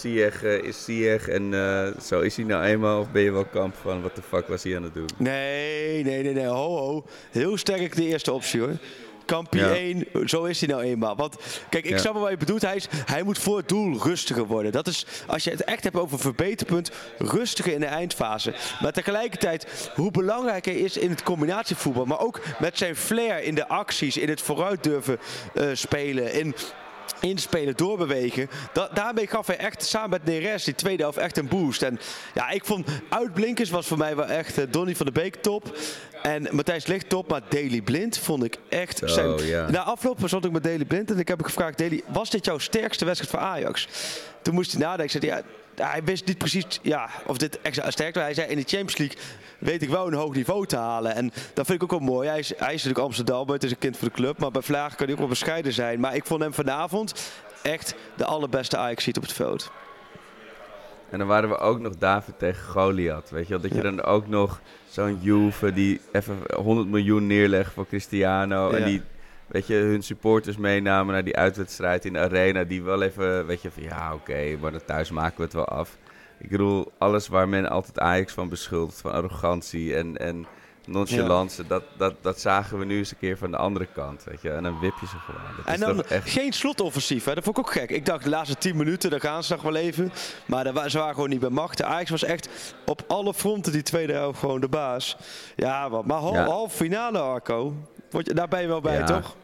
Ziyech 0.84 1.28
en 1.28 1.54
zo 2.02 2.20
is 2.20 2.36
hij 2.36 2.46
nou 2.46 2.64
eenmaal? 2.64 3.00
Of 3.00 3.12
ben 3.12 3.22
je 3.22 3.32
wel 3.32 3.46
kamp 3.46 3.76
van 3.82 4.02
wat 4.02 4.16
de 4.16 4.22
fuck 4.22 4.48
was 4.48 4.64
hij 4.64 4.76
aan 4.76 4.84
het 4.84 4.94
doen? 4.94 5.10
Nee, 5.18 6.04
nee, 6.04 6.24
nee, 6.24 6.34
nee. 6.34 6.46
Ho, 6.46 6.78
ho. 6.78 7.06
Heel 7.32 7.58
sterk 7.58 7.96
de 7.96 8.06
eerste 8.06 8.32
optie 8.32 8.60
hoor. 8.60 8.78
Kampie 9.25 9.60
Ja. 9.60 9.70
1, 9.75 10.06
zo 10.25 10.44
is 10.44 10.60
hij 10.60 10.70
nou 10.70 10.82
eenmaal. 10.84 11.15
Want 11.15 11.36
kijk, 11.70 11.86
ik 11.86 11.92
Ja. 11.92 11.98
snap 11.98 12.13
wel 12.13 12.22
wat 12.22 12.32
je 12.32 12.38
bedoelt. 12.38 12.62
Hij, 12.62 12.75
is, 12.75 12.88
hij 13.06 13.24
moet 13.24 13.38
voor 13.38 13.58
het 13.58 13.68
doel 13.70 14.01
rustiger 14.03 14.46
worden. 14.46 14.72
Dat 14.72 14.88
is, 14.88 15.06
als 15.27 15.44
je 15.44 15.50
het 15.50 15.63
echt 15.63 15.84
hebt 15.84 15.96
over 15.96 16.20
verbeterpunt, 16.20 16.92
rustiger 17.18 17.74
in 17.74 17.80
de 17.80 17.86
eindfase. 17.86 18.53
Maar 18.82 18.92
tegelijkertijd, 18.92 19.92
hoe 19.96 20.12
belangrijk 20.12 20.65
hij 20.65 20.75
is 20.75 20.98
in 20.98 21.10
het 21.10 21.24
combinatievoetbal. 21.24 22.06
Maar 22.06 22.20
ook 22.20 22.39
met 22.60 22.77
zijn 22.77 22.96
flair 22.96 23.44
in 23.44 23.56
de 23.56 23.68
acties, 23.68 24.18
in 24.18 24.30
het 24.30 24.42
vooruit 24.42 24.84
durven 24.84 25.18
eh, 25.53 25.68
spelen. 25.74 26.34
In 26.34 26.56
inspelen, 27.20 27.78
doorbewegen. 27.78 28.50
Da 28.74 28.90
daarmee 28.94 29.28
gaf 29.28 29.48
hij 29.48 29.58
echt 29.58 29.86
samen 29.86 30.10
met 30.10 30.26
Neres 30.26 30.64
die 30.64 30.76
tweede 30.76 31.04
helft 31.04 31.18
echt 31.18 31.38
een 31.38 31.48
boost. 31.48 31.82
En 31.82 32.00
ja, 32.34 32.50
ik 32.50 32.66
vond 32.66 32.88
uitblinkers 33.10 33.70
was 33.70 33.88
voor 33.88 33.98
mij 33.98 34.16
wel 34.16 34.26
echt 34.26 34.58
eh, 34.58 34.66
Donny 34.70 34.96
van 34.96 35.06
de 35.06 35.12
Beek 35.12 35.36
top. 35.36 35.78
En 36.22 36.48
Matthijs 36.52 36.86
Licht 36.86 37.10
top, 37.10 37.30
maar 37.30 37.42
Daily 37.50 37.82
Blind 37.82 38.18
vond 38.18 38.44
ik 38.44 38.58
echt... 38.70 38.98
Zo, 38.98 39.08
zijn-. 39.08 39.72
Na 39.72 39.84
afloop 39.84 40.20
zat 40.26 40.46
ik 40.46 40.52
met 40.52 40.64
Daily 40.64 40.86
Blind 40.86 41.12
en 41.12 41.20
ik 41.20 41.28
heb 41.28 41.38
hem 41.38 41.48
gevraagd... 41.48 41.78
Daily, 41.78 42.04
was 42.08 42.30
dit 42.30 42.46
jouw 42.46 42.58
sterkste 42.58 43.06
wedstrijd 43.06 43.34
voor 43.36 43.50
Ajax? 43.50 43.88
Toen 44.42 44.54
moest 44.54 44.72
hij 44.72 44.82
nadenken. 44.82 45.22
Zei 45.22 45.32
hij, 45.32 45.38
ja, 45.38 45.46
hij 45.75 46.03
wist 46.03 46.25
niet 46.25 46.38
precies 46.38 46.65
ja, 46.82 47.10
of 47.25 47.38
dit 47.38 47.62
extra 47.62 47.92
sterk 47.92 48.13
was. 48.15 48.24
Hij 48.24 48.34
zei 48.34 48.48
in 48.48 48.56
de 48.58 48.63
Champions 48.68 48.98
League 48.98 49.18
weet 49.58 49.82
ik 49.82 49.89
wel 49.89 50.08
een 50.08 50.13
hoog 50.13 50.34
niveau 50.36 50.65
te 50.65 50.77
halen. 50.77 51.15
En 51.15 51.32
dat 51.53 51.65
vind 51.65 51.82
ik 51.82 51.84
ook 51.84 52.00
wel 52.00 52.10
mooi. 52.10 52.27
Hij 52.30 52.39
is, 52.39 52.50
hij 52.50 52.74
is 52.74 52.84
natuurlijk 52.84 53.00
Amsterdam, 53.06 53.50
het 53.50 53.63
is 53.63 53.72
een 53.72 53.77
kind 53.77 53.98
van 53.98 54.08
de 54.08 54.13
club. 54.13 54.39
Maar 54.39 54.51
bij 54.51 54.62
Vlaag 54.62 54.96
kan 54.96 55.06
hij 55.06 55.13
ook 55.13 55.20
wel 55.20 55.30
bescheiden 55.30 55.74
zijn. 55.74 56.00
Maar 56.00 56.15
ik 56.15 56.25
vond 56.25 56.42
hem 56.42 56.53
vanavond 56.53 57.32
echt 57.62 57.96
de 58.15 58.25
allerbeste 58.25 58.77
Ajax 58.77 59.03
ziet 59.03 59.18
op 59.18 59.24
het 59.24 59.34
veld. 59.34 59.72
En 61.10 61.20
dan 61.20 61.27
waren 61.27 61.50
we 61.50 61.58
ook 61.58 61.80
nog 61.80 61.94
David 61.98 62.39
tegen 62.39 62.63
Goliath. 62.70 63.30
Weet 63.30 63.44
je 63.48 63.53
wel? 63.53 63.62
Dat 63.62 63.72
je 63.72 63.75
Ja. 63.77 63.84
dan 63.84 64.01
ook 64.03 64.27
nog 64.27 64.62
zo'n 64.89 65.18
Juve 65.22 65.74
die 65.74 66.01
even 66.12 66.38
100 66.56 66.88
miljoen 66.88 67.27
neerlegt 67.27 67.74
voor 67.74 67.88
Cristiano. 67.88 68.70
En 68.70 68.86
die, 68.86 69.01
weet 69.54 69.68
je, 69.68 69.74
hun 69.76 70.04
supporters 70.04 70.58
meenamen 70.58 71.14
naar 71.14 71.24
die 71.24 71.36
uitwedstrijd 71.38 72.06
in 72.06 72.14
de 72.14 72.20
arena. 72.20 72.64
Die 72.64 72.84
wel 72.84 73.02
even, 73.02 73.46
weet 73.46 73.62
je, 73.62 73.72
van 73.72 73.84
ja, 73.84 74.14
oké, 74.14 74.58
maar 74.62 74.72
dan 74.72 74.86
thuis 74.86 75.12
maken 75.12 75.38
we 75.38 75.44
het 75.44 75.54
wel 75.54 75.66
af. 75.68 75.98
Ik 76.40 76.50
bedoel, 76.50 76.92
alles 76.98 77.28
waar 77.28 77.50
men 77.50 77.70
altijd 77.70 78.00
Ajax 78.00 78.34
van 78.34 78.50
beschuldigt, 78.50 79.02
van 79.02 79.12
arrogantie 79.12 79.96
en, 79.96 80.18
en 80.18 80.46
nonchalance, 80.86 81.68
dat, 81.68 81.84
dat, 81.98 82.14
dat 82.22 82.40
zagen 82.40 82.80
we 82.80 82.86
nu 82.86 82.98
eens 82.98 83.12
een 83.12 83.18
keer 83.18 83.38
van 83.38 83.52
de 83.52 83.58
andere 83.58 83.88
kant, 83.94 84.24
weet 84.24 84.42
je. 84.42 84.50
En 84.50 84.64
dan 84.64 84.80
wip 84.80 84.94
je 85.02 85.08
ze 85.08 85.18
gewoon. 85.18 85.42
Dat 85.58 85.66
En 85.66 85.80
dan 85.80 86.04
echt... 86.04 86.30
geen 86.30 86.54
slotoffensief. 86.54 87.26
Hè? 87.26 87.34
Dat 87.34 87.44
vond 87.44 87.58
ik 87.58 87.66
ook 87.66 87.72
gek. 87.72 87.90
Ik 87.90 88.06
dacht 88.06 88.24
de 88.24 88.30
laatste 88.30 88.58
10 88.58 88.76
minuten, 88.78 89.10
daar 89.10 89.20
gaan 89.20 89.44
ze 89.44 89.54
nog 89.54 89.62
wel 89.62 89.76
even. 89.76 90.12
Maar 90.46 90.74
daar 90.74 90.90
ze 90.90 90.98
waren 90.98 91.14
gewoon 91.14 91.30
niet 91.30 91.40
bij 91.40 91.50
macht. 91.50 91.78
De 91.78 91.86
Ajax 91.86 92.10
was 92.10 92.24
echt 92.24 92.50
op 92.86 93.02
alle 93.08 93.34
fronten 93.34 93.72
die 93.72 93.84
tweede 93.84 94.13
helft 94.13 94.39
gewoon 94.39 94.62
de 94.62 94.68
baas. 94.70 95.18
Ja, 95.56 95.89
wat. 95.89 96.06
maar 96.06 96.22
Ja. 96.22 96.46
half 96.46 96.74
finale 96.74 97.20
Arco. 97.20 97.74
Word 98.10 98.28
je, 98.28 98.34
daar 98.34 98.48
ben 98.48 98.62
je 98.62 98.68
wel 98.68 98.82
bij, 98.82 98.98
Ja. 98.98 99.04
toch? 99.06 99.36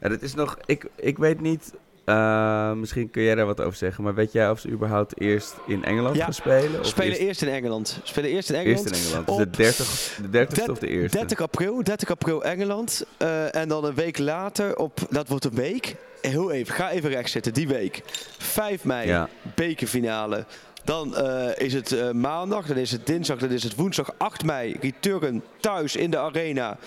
Ja, 0.00 0.08
dat 0.08 0.22
is 0.22 0.34
nog. 0.34 0.58
Ik, 0.66 0.84
ik 0.96 1.18
weet 1.18 1.40
niet. 1.40 1.72
eh, 2.04 2.72
misschien 2.72 3.10
kun 3.10 3.22
jij 3.22 3.34
daar 3.34 3.46
wat 3.46 3.60
over 3.60 3.78
zeggen. 3.78 4.04
Maar 4.04 4.14
weet 4.14 4.32
jij 4.32 4.50
of 4.50 4.60
ze 4.60 4.68
überhaupt 4.68 5.20
eerst 5.20 5.54
in 5.66 5.84
Engeland 5.84 6.16
Ja. 6.16 6.24
gaan 6.24 6.32
spelen? 6.32 6.80
Of 6.80 6.86
Spelen 6.86 7.08
eerst, 7.10 7.20
eerst 7.20 7.42
in 7.42 7.48
Engeland. 7.48 8.00
Spelen 8.02 8.30
eerst 8.30 8.50
in 8.50 8.56
Engeland. 8.56 8.90
eerst 8.90 9.00
in 9.00 9.04
Engeland. 9.06 9.26
Dus 9.26 9.36
op 9.36 9.52
de 9.52 9.56
30, 9.62 10.18
de 10.30 10.46
30ste 10.66 10.70
of 10.70 10.78
de 10.78 10.88
eerste? 10.88 11.18
30 11.18 11.40
april, 11.40 11.82
30 11.82 12.10
april 12.10 12.44
Engeland. 12.44 13.06
Eh, 13.16 13.54
en 13.54 13.68
dan 13.68 13.84
een 13.84 13.94
week 13.94 14.18
later 14.18 14.76
op, 14.76 14.98
dat 15.10 15.28
wordt 15.28 15.44
een 15.44 15.54
week. 15.54 15.96
Heel 16.20 16.50
even, 16.52 16.74
ga 16.74 16.90
even 16.90 17.10
rechts 17.10 17.32
zitten, 17.32 17.52
die 17.54 17.68
week. 17.68 18.02
5 18.38 18.84
mei, 18.84 19.06
Ja. 19.06 19.28
bekerfinale. 19.54 20.44
Dan 20.84 21.16
eh, 21.16 21.66
is 21.66 21.72
het 21.74 22.12
maandag, 22.12 22.66
dan 22.66 22.76
is 22.76 22.90
het 22.90 23.06
dinsdag, 23.06 23.38
dan 23.38 23.50
is 23.50 23.62
het 23.62 23.74
woensdag 23.74 24.12
8 24.18 24.44
mei. 24.44 24.76
Return 24.80 25.42
thuis 25.60 25.96
in 25.96 26.10
de 26.10 26.18
arena. 26.18 26.78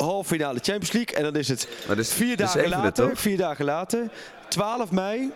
Halffinale 0.00 0.58
Champions 0.62 0.92
League. 0.92 1.16
En 1.16 1.22
dan 1.22 1.36
is 1.36 1.48
het 1.48 1.68
Maar 1.86 1.96
dus 1.96 2.12
vier 2.12 2.36
dagen 2.36 2.68
later. 2.68 3.08
toch? 3.08 3.20
Vier 3.20 3.36
dagen 3.36 3.64
later, 3.64 4.10
12 4.48 4.90
mei. 4.90 5.30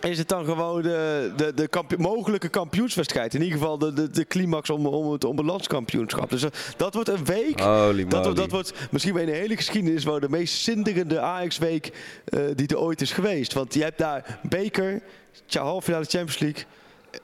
Is 0.00 0.18
het 0.18 0.28
dan 0.28 0.44
gewoon 0.44 0.82
de, 0.82 1.32
de, 1.36 1.52
de 1.54 1.68
mogelijke 1.98 2.48
kampioenswedstrijd? 2.48 3.34
In 3.34 3.42
ieder 3.42 3.58
geval 3.58 3.78
de, 3.78 3.92
de, 3.92 4.10
de 4.10 4.24
climax 4.24 4.70
om, 4.70 4.86
om 4.86 5.12
het, 5.12 5.24
om 5.24 5.36
het 5.36 5.46
landskampioenschap. 5.46 6.30
Dus 6.30 6.42
eh, 6.42 6.50
dat 6.76 6.94
wordt 6.94 7.08
een 7.08 7.24
week. 7.24 7.60
Holy 7.60 8.06
Dat, 8.06 8.36
dat 8.36 8.50
wordt 8.50 8.72
misschien 8.90 9.14
wel 9.14 9.22
in 9.22 9.28
de 9.28 9.36
hele 9.38 9.56
geschiedenis 9.56 10.04
wel 10.04 10.20
de 10.20 10.28
meest 10.28 10.54
zinderende 10.62 11.20
Ajax-week 11.20 11.92
eh, 12.24 12.40
die 12.54 12.66
er 12.68 12.78
ooit 12.78 13.00
is 13.00 13.12
geweest. 13.12 13.52
Want 13.52 13.74
je 13.74 13.82
hebt 13.82 13.98
daar 13.98 14.38
beker, 14.42 15.00
tja, 15.46 15.62
halffinale 15.62 16.04
Champions 16.04 16.38
League, 16.38 16.64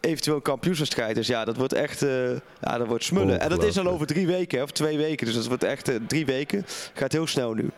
eventueel 0.00 0.40
kampioenswedstrijd. 0.40 1.14
Dus 1.14 1.26
ja, 1.26 1.44
dat 1.44 1.56
wordt 1.56 1.72
echt 1.72 2.02
eh, 2.02 2.30
ja, 2.60 2.78
dat 2.78 2.86
wordt 2.86 3.04
smullen. 3.04 3.40
En 3.40 3.48
dat 3.48 3.64
is 3.64 3.78
al 3.78 3.86
over 3.86 4.06
drie 4.06 4.26
weken, 4.26 4.62
of 4.62 4.70
twee 4.70 4.96
weken. 4.96 5.26
Dus 5.26 5.34
dat 5.34 5.46
wordt 5.46 5.64
echt 5.64 5.88
eh, 5.88 5.96
drie 6.06 6.26
weken. 6.26 6.66
Gaat 6.94 7.12
heel 7.12 7.26
snel 7.26 7.54
nu. 7.54 7.70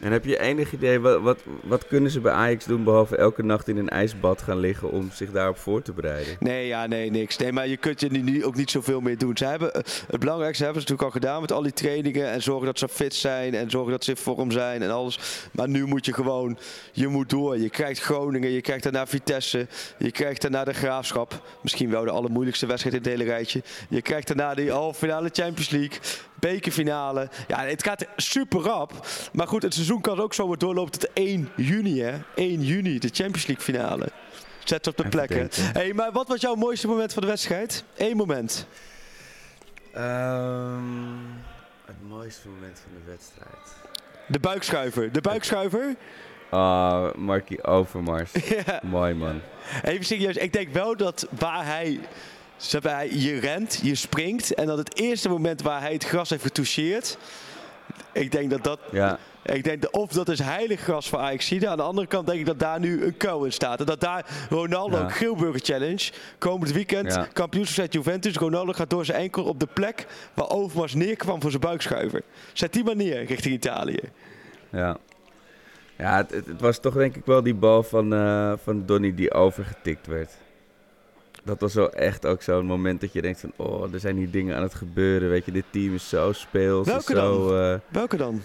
En 0.00 0.12
heb 0.12 0.24
je 0.24 0.40
enig 0.40 0.72
idee, 0.72 1.00
wat, 1.00 1.20
wat, 1.20 1.38
wat 1.62 1.86
kunnen 1.86 2.10
ze 2.10 2.20
bij 2.20 2.32
Ajax 2.32 2.64
doen 2.64 2.84
behalve 2.84 3.16
elke 3.16 3.42
nacht 3.42 3.68
in 3.68 3.76
een 3.76 3.88
ijsbad 3.88 4.42
gaan 4.42 4.58
liggen 4.58 4.90
om 4.90 5.10
zich 5.12 5.30
daarop 5.30 5.58
voor 5.58 5.82
te 5.82 5.92
bereiden? 5.92 6.36
Nee, 6.40 6.66
ja, 6.66 6.86
nee, 6.86 7.10
niks. 7.10 7.36
Nee, 7.36 7.52
maar 7.52 7.68
je 7.68 7.76
kunt 7.76 8.00
je 8.00 8.08
nu 8.10 8.44
ook 8.44 8.56
niet 8.56 8.70
zoveel 8.70 9.00
meer 9.00 9.18
doen. 9.18 9.36
Ze 9.36 9.44
hebben, 9.44 9.74
eh, 9.74 9.82
het 10.06 10.20
belangrijkste 10.20 10.64
hebben 10.64 10.82
ze 10.82 10.88
natuurlijk 10.88 11.14
al 11.16 11.20
gedaan 11.20 11.40
met 11.40 11.52
al 11.52 11.62
die 11.62 11.72
trainingen. 11.72 12.30
En 12.30 12.42
zorgen 12.42 12.66
dat 12.66 12.78
ze 12.78 12.88
fit 12.88 13.14
zijn. 13.14 13.54
En 13.54 13.70
zorgen 13.70 13.90
dat 13.90 14.04
ze 14.04 14.10
in 14.10 14.16
vorm 14.16 14.50
zijn 14.50 14.82
en 14.82 14.90
alles. 14.90 15.18
Maar 15.52 15.68
nu 15.68 15.86
moet 15.86 16.06
je 16.06 16.12
gewoon, 16.12 16.58
je 16.92 17.08
moet 17.08 17.30
door. 17.30 17.58
Je 17.58 17.70
krijgt 17.70 18.00
Groningen, 18.00 18.50
je 18.50 18.60
krijgt 18.60 18.82
daarna 18.82 19.06
Vitesse. 19.06 19.66
Je 19.98 20.10
krijgt 20.10 20.42
daarna 20.42 20.64
de 20.64 20.74
Graafschap. 20.74 21.42
Misschien 21.62 21.90
wel 21.90 22.04
de 22.04 22.10
allermoeilijkste 22.10 22.66
wedstrijd 22.66 22.96
in 22.96 23.02
het 23.02 23.10
hele 23.10 23.30
rijtje. 23.30 23.62
Je 23.88 24.02
krijgt 24.02 24.26
daarna 24.26 24.54
die 24.54 24.70
halve 24.70 24.98
finale 24.98 25.28
Champions 25.32 25.70
League. 25.70 25.98
Bekerfinale. 26.34 27.28
Ja, 27.48 27.64
het 27.64 27.82
gaat 27.84 28.06
super 28.16 28.60
rap. 28.60 29.06
Maar 29.32 29.46
goed, 29.46 29.62
het 29.62 29.74
seizoen 29.74 30.00
kan 30.00 30.20
ook 30.20 30.34
zomaar 30.34 30.58
doorlopen 30.58 30.92
tot 30.92 31.12
1 31.12 31.50
juni, 31.56 32.00
hè. 32.00 32.12
1 32.34 32.62
juni, 32.62 32.98
de 32.98 33.10
Champions 33.12 33.46
League 33.46 33.64
finale. 33.64 34.08
Zet 34.64 34.86
op 34.86 34.96
de 34.96 35.04
Even 35.04 35.18
plek, 35.18 35.28
hè. 35.28 35.34
denken. 35.36 35.72
Hey, 35.72 35.92
maar 35.92 36.12
wat 36.12 36.28
was 36.28 36.40
jouw 36.40 36.54
mooiste 36.54 36.86
moment 36.86 37.12
van 37.12 37.22
de 37.22 37.28
wedstrijd? 37.28 37.84
Eén 37.96 38.16
moment. 38.16 38.66
Ehm, 39.92 40.82
het 41.84 42.08
mooiste 42.08 42.48
moment 42.48 42.78
van 42.78 42.92
de 43.04 43.10
wedstrijd. 43.10 43.76
De 44.26 44.38
buikschuiver. 44.38 45.12
De 45.12 45.20
buikschuiver. 45.20 45.96
Ah, 46.50 47.14
Markie 47.14 47.64
Overmars. 47.64 48.30
ja. 48.66 48.80
Mooi 48.82 49.14
man. 49.14 49.40
Even 49.82 50.04
serieus. 50.04 50.36
Ik 50.36 50.52
denk 50.52 50.68
wel 50.72 50.96
dat 50.96 51.26
waar 51.30 51.66
hij... 51.66 52.00
hij- 52.72 53.10
Je 53.12 53.38
rent, 53.38 53.80
je 53.82 53.94
springt. 53.94 54.54
En 54.54 54.66
dan 54.66 54.78
het 54.78 54.98
eerste 54.98 55.28
moment 55.28 55.62
waar 55.62 55.80
hij 55.80 55.92
het 55.92 56.04
gras 56.04 56.30
heeft 56.30 56.42
getoucheerd. 56.42 57.18
Ik 58.12 58.32
denk 58.32 58.50
dat 58.50 58.64
dat... 58.64 58.78
Ja, 58.92 59.18
Ik 59.42 59.64
denk 59.64 59.84
of 59.90 60.10
dat 60.12 60.28
is 60.28 60.38
heilig 60.38 60.80
gras 60.80 61.08
voor 61.08 61.18
Ajax. 61.18 61.52
Aan 61.52 61.76
de 61.76 61.82
andere 61.82 62.06
kant 62.06 62.26
denk 62.26 62.38
ik 62.38 62.46
dat 62.46 62.58
daar 62.58 62.80
nu 62.80 63.04
een 63.04 63.16
kou 63.16 63.44
in 63.44 63.52
staat. 63.52 63.80
En 63.80 63.86
dat 63.86 64.00
daar 64.00 64.26
Ronaldo, 64.50 64.98
Ja. 64.98 65.08
Geelburger 65.08 65.60
Challenge, 65.60 66.10
komend 66.38 66.72
weekend, 66.72 67.14
Ja. 67.14 67.26
kampioenswedstrijd 67.32 67.92
Juventus. 67.92 68.34
Ronaldo 68.36 68.72
gaat 68.72 68.90
door 68.90 69.04
zijn 69.04 69.18
enkel 69.20 69.44
op 69.44 69.60
de 69.60 69.66
plek 69.72 70.06
waar 70.34 70.48
Overmars 70.50 70.94
neerkwam 70.94 71.40
voor 71.40 71.50
zijn 71.50 71.62
buikschuiver. 71.62 72.22
Zet 72.52 72.72
die 72.72 72.84
maar 72.84 72.96
neer 72.96 73.24
richting 73.24 73.54
Italië. 73.54 73.98
ja. 74.70 74.96
Ja, 75.98 76.16
het, 76.16 76.30
het, 76.30 76.46
het 76.46 76.60
was 76.60 76.78
toch 76.80 76.94
denk 76.94 77.16
ik 77.16 77.24
wel 77.24 77.42
die 77.42 77.54
bal 77.54 77.82
van, 77.82 78.14
eh, 78.14 78.52
van 78.62 78.86
Donny 78.86 79.14
die 79.14 79.32
overgetikt 79.32 80.06
werd. 80.06 80.30
Dat 81.44 81.60
was 81.60 81.74
wel 81.74 81.92
echt 81.92 82.26
ook 82.26 82.42
zo'n 82.42 82.66
moment 82.66 83.00
dat 83.00 83.12
je 83.12 83.22
denkt 83.22 83.40
van... 83.40 83.52
Oh, 83.56 83.92
er 83.92 84.00
zijn 84.00 84.16
hier 84.16 84.30
dingen 84.30 84.56
aan 84.56 84.62
het 84.62 84.74
gebeuren. 84.74 85.28
Weet 85.28 85.44
je, 85.44 85.52
dit 85.52 85.64
team 85.70 85.94
is 85.94 86.08
zo 86.08 86.32
speels. 86.32 86.86
Welke 86.86 87.14
zo, 87.14 87.56
eh, 87.56 87.78
Welke 87.88 88.16
dan? 88.16 88.42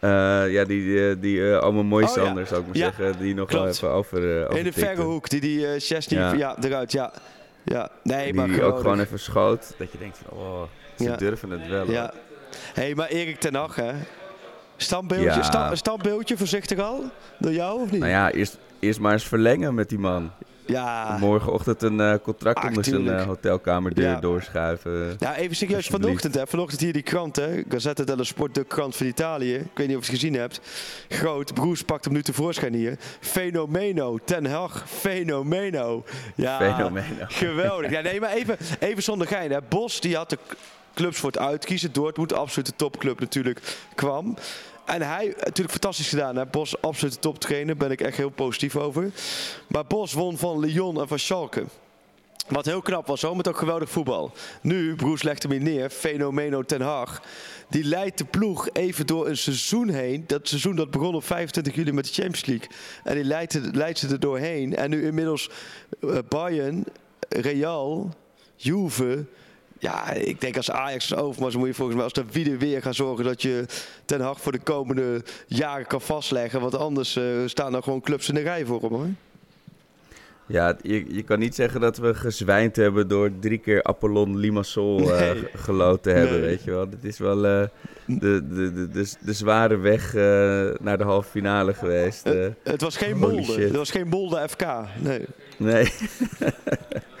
Uh, 0.00 0.10
ja, 0.52 0.64
die, 0.64 1.18
die 1.18 1.36
uh, 1.36 1.58
allemaal 1.58 1.82
mooie 1.82 2.04
Oh, 2.08 2.14
ja. 2.14 2.44
Zou 2.44 2.60
ik 2.60 2.66
maar 2.66 2.76
Ja, 2.76 2.92
zeggen. 2.96 3.18
Die 3.18 3.34
nog 3.34 3.52
wel 3.52 3.68
even 3.68 3.88
over, 3.90 4.50
In 4.56 4.64
de 4.64 4.72
verre 4.72 5.02
hoek, 5.02 5.28
die 5.28 5.40
die 5.40 5.58
uh, 5.58 5.68
Chesney, 5.78 6.20
ja. 6.20 6.32
Ja. 6.32 6.56
eruit, 6.60 6.92
ja. 6.92 7.12
Ja, 7.64 7.90
nee, 8.02 8.24
Die 8.24 8.34
maar 8.34 8.60
ook 8.62 8.76
gewoon 8.80 9.00
even 9.00 9.18
schoot. 9.18 9.74
Dat 9.78 9.92
je 9.92 9.98
denkt 9.98 10.18
van, 10.24 10.38
oh, 10.38 10.62
ze 10.98 11.16
durven 11.16 11.50
het 11.50 11.66
wel. 11.68 11.90
Ja. 11.90 12.12
Hé, 12.74 12.82
hey, 12.82 12.94
maar 12.94 13.08
Erik 13.08 13.40
ten 13.40 13.54
Hag, 13.54 13.74
hè? 13.74 13.92
Standbeeldje, 14.76 15.42
sta- 15.42 15.74
standbeeldje 15.74 16.36
voorzichtig 16.36 16.78
al? 16.78 17.04
Door 17.38 17.52
jou 17.52 17.80
of 17.82 17.90
niet? 17.90 18.00
Nou 18.00 18.12
ja, 18.12 18.30
eerst, 18.32 18.58
eerst 18.78 19.00
maar 19.00 19.12
eens 19.12 19.26
verlengen 19.26 19.74
met 19.74 19.88
die 19.88 19.98
man. 19.98 20.30
Ja. 20.66 21.16
Morgenochtend 21.20 21.82
een 21.82 22.00
eh, 22.00 22.14
contract 22.22 22.58
Ah, 22.58 22.64
onder 22.64 22.84
zijn 22.84 23.08
eh, 23.08 23.22
hotelkamerdeur 23.26 24.04
Ja. 24.08 24.20
doorschuiven. 24.20 25.16
Ja, 25.18 25.36
even 25.36 25.56
serieus, 25.56 25.86
vanochtend, 25.86 26.34
hè, 26.34 26.46
vanochtend 26.46 26.80
hier 26.80 26.92
die 26.92 27.02
krant, 27.02 27.36
hè, 27.36 27.62
Gazzetta 27.68 28.04
dello 28.04 28.22
Sport, 28.22 28.54
de 28.54 28.64
krant 28.64 28.96
van 28.96 29.06
Italië. 29.06 29.54
Ik 29.54 29.70
weet 29.74 29.86
niet 29.88 29.96
of 29.96 30.06
je 30.06 30.10
het 30.10 30.20
gezien 30.20 30.34
hebt. 30.34 30.60
Groot, 31.08 31.54
Broes 31.54 31.82
pakt 31.82 32.04
hem 32.04 32.14
nu 32.14 32.22
tevoorschijn 32.22 32.74
hier. 32.74 32.96
Fenomeno, 33.20 34.18
Ten 34.24 34.46
Hag, 34.46 34.84
fenomeno. 34.88 36.04
Ja, 36.34 36.58
Fenomeno. 36.58 37.24
geweldig. 37.28 37.90
Ja, 37.90 38.00
nee, 38.00 38.20
maar 38.20 38.30
even, 38.32 38.56
even 38.78 39.02
zonder 39.02 39.26
gein. 39.26 39.50
Hè. 39.50 39.58
Bos, 39.68 40.00
die 40.00 40.16
had 40.16 40.30
de 40.30 40.38
clubs 40.94 41.18
voor 41.18 41.30
het 41.30 41.38
uitkiezen. 41.40 41.92
Dortmund, 41.92 42.32
absoluut 42.32 42.66
de 42.68 42.76
topclub 42.76 43.20
natuurlijk, 43.20 43.60
kwam. 43.94 44.36
En 44.90 45.02
hij, 45.02 45.26
natuurlijk 45.26 45.70
fantastisch 45.70 46.08
gedaan. 46.08 46.36
Hè? 46.36 46.46
Bos, 46.46 46.82
absoluut 46.82 47.14
de 47.14 47.20
toptrainer. 47.20 47.66
Daar 47.66 47.88
ben 47.88 47.90
ik 47.90 48.00
echt 48.00 48.16
heel 48.16 48.30
positief 48.30 48.76
over. 48.76 49.10
Maar 49.66 49.86
Bos 49.86 50.12
won 50.12 50.38
van 50.38 50.60
Lyon 50.60 51.00
en 51.00 51.08
van 51.08 51.18
Schalke. 51.18 51.64
Wat 52.48 52.64
heel 52.64 52.82
knap 52.82 53.06
was, 53.06 53.22
hoor, 53.22 53.36
met 53.36 53.48
ook 53.48 53.56
geweldig 53.56 53.90
voetbal. 53.90 54.32
Nu, 54.62 54.94
Broes 54.94 55.22
legt 55.22 55.42
hem 55.42 55.52
hier 55.52 55.60
neer, 55.60 55.90
Fenomeno 55.90 56.62
Ten 56.62 56.80
Hag. 56.80 57.22
Die 57.68 57.84
leidt 57.84 58.18
de 58.18 58.24
ploeg 58.24 58.68
even 58.72 59.06
door 59.06 59.28
een 59.28 59.36
seizoen 59.36 59.88
heen. 59.88 60.24
Dat 60.26 60.48
seizoen 60.48 60.76
dat 60.76 60.90
begon 60.90 61.14
op 61.14 61.24
25 61.24 61.74
juli 61.74 61.92
met 61.92 62.04
de 62.06 62.12
Champions 62.12 62.46
League. 62.46 62.68
En 63.04 63.14
die 63.14 63.24
leidt, 63.24 63.58
leidt 63.72 63.98
ze 63.98 64.08
er 64.08 64.20
doorheen. 64.20 64.76
En 64.76 64.90
nu 64.90 65.06
inmiddels 65.06 65.50
eh, 66.00 66.18
Bayern, 66.28 66.84
Real, 67.28 68.14
Juve... 68.56 69.24
Ja, 69.82 70.10
ik 70.12 70.40
denk 70.40 70.56
als 70.56 70.70
Ajax 70.70 71.04
is 71.04 71.14
Overmars 71.16 71.56
moet 71.56 71.66
je 71.66 71.74
volgens 71.74 71.96
mij 71.96 72.04
als 72.04 72.12
de 72.14 72.24
wie 72.32 72.50
er 72.50 72.58
weer 72.58 72.82
gaan 72.82 72.94
zorgen 72.94 73.24
dat 73.24 73.42
je 73.42 73.64
Ten 74.04 74.20
Hag 74.20 74.40
voor 74.40 74.52
de 74.52 74.58
komende 74.58 75.22
jaren 75.46 75.86
kan 75.86 76.00
vastleggen. 76.00 76.60
Want 76.60 76.74
anders 76.76 77.16
eh, 77.16 77.24
staan 77.46 77.74
er 77.74 77.82
gewoon 77.82 78.00
clubs 78.00 78.28
in 78.28 78.34
de 78.34 78.40
rij 78.40 78.64
voor 78.64 78.80
hem 78.80 78.90
hoor. 78.92 79.06
Ja, 80.46 80.76
je, 80.82 81.14
je 81.14 81.22
kan 81.22 81.38
niet 81.38 81.54
zeggen 81.54 81.80
dat 81.80 81.96
we 81.96 82.14
gezwijnd 82.14 82.76
hebben 82.76 83.08
door 83.08 83.30
drie 83.40 83.58
keer 83.58 83.82
Apollon 83.82 84.36
Limassol 84.36 85.12
eh, 85.14 85.18
Nee. 85.20 85.34
g- 85.42 85.64
geloot 85.64 86.02
te 86.02 86.10
hebben, 86.10 86.38
Nee. 86.40 86.48
weet 86.48 86.64
je 86.64 86.70
wel. 86.70 86.88
Dit 86.90 87.04
is 87.04 87.18
wel 87.18 87.46
eh, 87.46 87.62
de, 88.06 88.18
de, 88.48 88.72
de, 88.72 88.88
de, 88.88 89.08
de 89.20 89.32
zware 89.32 89.76
weg 89.76 90.14
eh, 90.14 90.22
naar 90.80 90.98
de 90.98 91.04
halve 91.04 91.30
finale 91.30 91.74
geweest. 91.74 92.26
eh. 92.26 92.46
Het 92.62 92.80
was 92.80 92.96
geen 92.96 93.18
Molde. 93.18 93.60
Het 93.62 93.76
was 93.76 93.90
geen 93.90 94.08
Molde 94.08 94.48
FK. 94.48 94.66
Nee. 95.02 95.24
nee. 95.56 95.88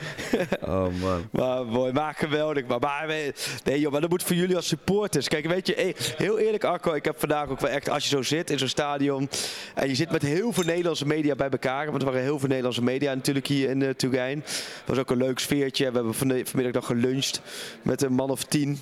oh 0.60 0.86
man. 1.00 1.28
Maar 1.30 1.66
mooi, 1.66 1.92
maar 1.92 2.14
geweldig. 2.14 2.66
Maar, 2.66 2.80
maar 2.80 3.06
we- 3.06 3.32
nee 3.64 3.80
joh, 3.80 3.92
maar 3.92 4.00
dat 4.00 4.10
moet 4.10 4.22
voor 4.22 4.36
jullie 4.36 4.56
als 4.56 4.66
supporters. 4.68 5.28
Kijk, 5.28 5.46
weet 5.46 5.66
je, 5.66 5.74
eh, 5.74 5.94
heel 6.16 6.38
eerlijk 6.38 6.64
Arco, 6.64 6.92
ik 6.92 7.04
heb 7.04 7.18
vandaag 7.18 7.48
ook 7.48 7.60
wel 7.60 7.70
echt, 7.70 7.88
als 7.88 8.02
je 8.02 8.08
zo 8.08 8.22
zit 8.22 8.50
in 8.50 8.58
zo'n 8.58 8.68
stadion 8.68 9.28
en 9.74 9.88
je 9.88 9.94
zit 9.94 10.10
met 10.10 10.22
heel 10.22 10.52
veel 10.52 10.64
Nederlandse 10.64 11.06
media 11.06 11.34
bij 11.34 11.48
elkaar, 11.48 11.86
want 11.86 11.98
er 12.02 12.08
waren 12.08 12.22
heel 12.22 12.38
veel 12.38 12.48
Nederlandse 12.48 12.82
media 12.82 13.14
natuurlijk 13.14 13.46
hier 13.46 13.68
in 13.68 13.80
uh, 13.80 13.88
Turijn. 13.90 14.44
was 14.86 14.98
ook 14.98 15.10
een 15.10 15.16
leuk 15.16 15.38
sfeertje. 15.38 15.88
We 15.90 15.94
hebben 15.94 16.14
van- 16.14 16.40
vanmiddag 16.44 16.72
nog 16.74 16.86
geluncht 16.86 17.40
met 17.82 18.02
een 18.02 18.12
man 18.12 18.30
of 18.30 18.42
tien. 18.44 18.78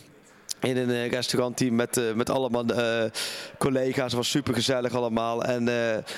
In 0.61 0.77
een 0.77 0.91
eh, 0.91 1.11
restaurantteam 1.11 1.75
met, 1.75 1.97
eh, 1.97 2.13
met 2.13 2.31
allemaal 2.31 2.67
eh, 2.67 3.11
collega's. 3.59 4.05
Het 4.05 4.13
was 4.13 4.31
super 4.31 4.55
gezellig 4.55 4.95
allemaal. 4.95 5.45
En, 5.45 5.65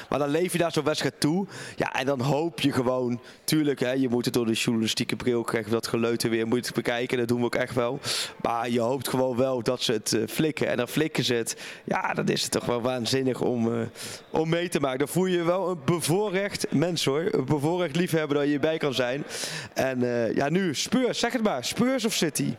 maar 0.09 0.19
dan 0.19 0.29
leef 0.29 0.53
je 0.53 0.59
daar 0.59 0.73
zo'n 0.73 0.85
wedstrijd 0.85 1.21
toe. 1.21 1.47
Ja, 1.77 1.93
en 1.93 2.07
dan 2.07 2.21
hoop 2.21 2.61
je 2.61 2.73
gewoon. 2.73 3.21
Tuurlijk, 3.45 3.81
hè, 3.81 3.93
je 3.93 4.09
moet 4.09 4.25
het 4.25 4.35
door 4.35 4.47
de 4.47 4.53
journalistieke 4.53 5.17
bril 5.17 5.43
krijgen. 5.43 5.71
Dat 5.71 5.87
geleuter 5.87 6.31
weer 6.31 6.47
moet 6.47 6.75
bekijken. 6.75 7.19
Dat 7.19 7.29
doen 7.29 7.39
we 7.39 7.45
ook 7.45 7.55
echt 7.55 7.75
wel. 7.75 7.99
Maar 8.43 8.71
je 8.71 8.81
hoopt 8.81 9.09
gewoon 9.09 9.37
wel 9.37 9.63
dat 9.63 9.83
ze 9.83 9.93
het 9.93 10.19
flikken. 10.29 10.69
En 10.69 10.77
dan 10.77 10.89
flikken 10.89 11.25
ze 11.25 11.35
het. 11.35 11.57
Ja, 11.85 12.15
dan 12.15 12.29
is 12.29 12.43
het 12.43 12.51
toch 12.51 12.65
wel 12.65 12.81
waanzinnig 12.81 13.41
om, 13.41 13.89
om 14.31 14.49
mee 14.49 14.69
te 14.69 14.81
maken. 14.81 14.99
Dan 14.99 15.09
voel 15.09 15.27
je 15.27 15.37
je 15.37 15.45
wel 15.45 15.71
een 15.71 15.81
bevoorrecht 15.85 16.73
mens 16.73 17.05
hoor. 17.05 17.29
Een 17.31 17.45
bevoorrecht 17.45 17.97
liefhebber 17.97 18.35
dat 18.35 18.45
je 18.45 18.51
hierbij 18.51 18.79
kan 18.79 18.95
zijn. 18.95 19.25
En 19.75 20.01
ja, 20.35 20.49
nu 20.49 20.75
Spurs, 20.75 21.19
zeg 21.19 21.33
het 21.33 21.43
maar. 21.43 21.65
Spurs 21.65 22.05
of 22.05 22.13
City? 22.13 22.55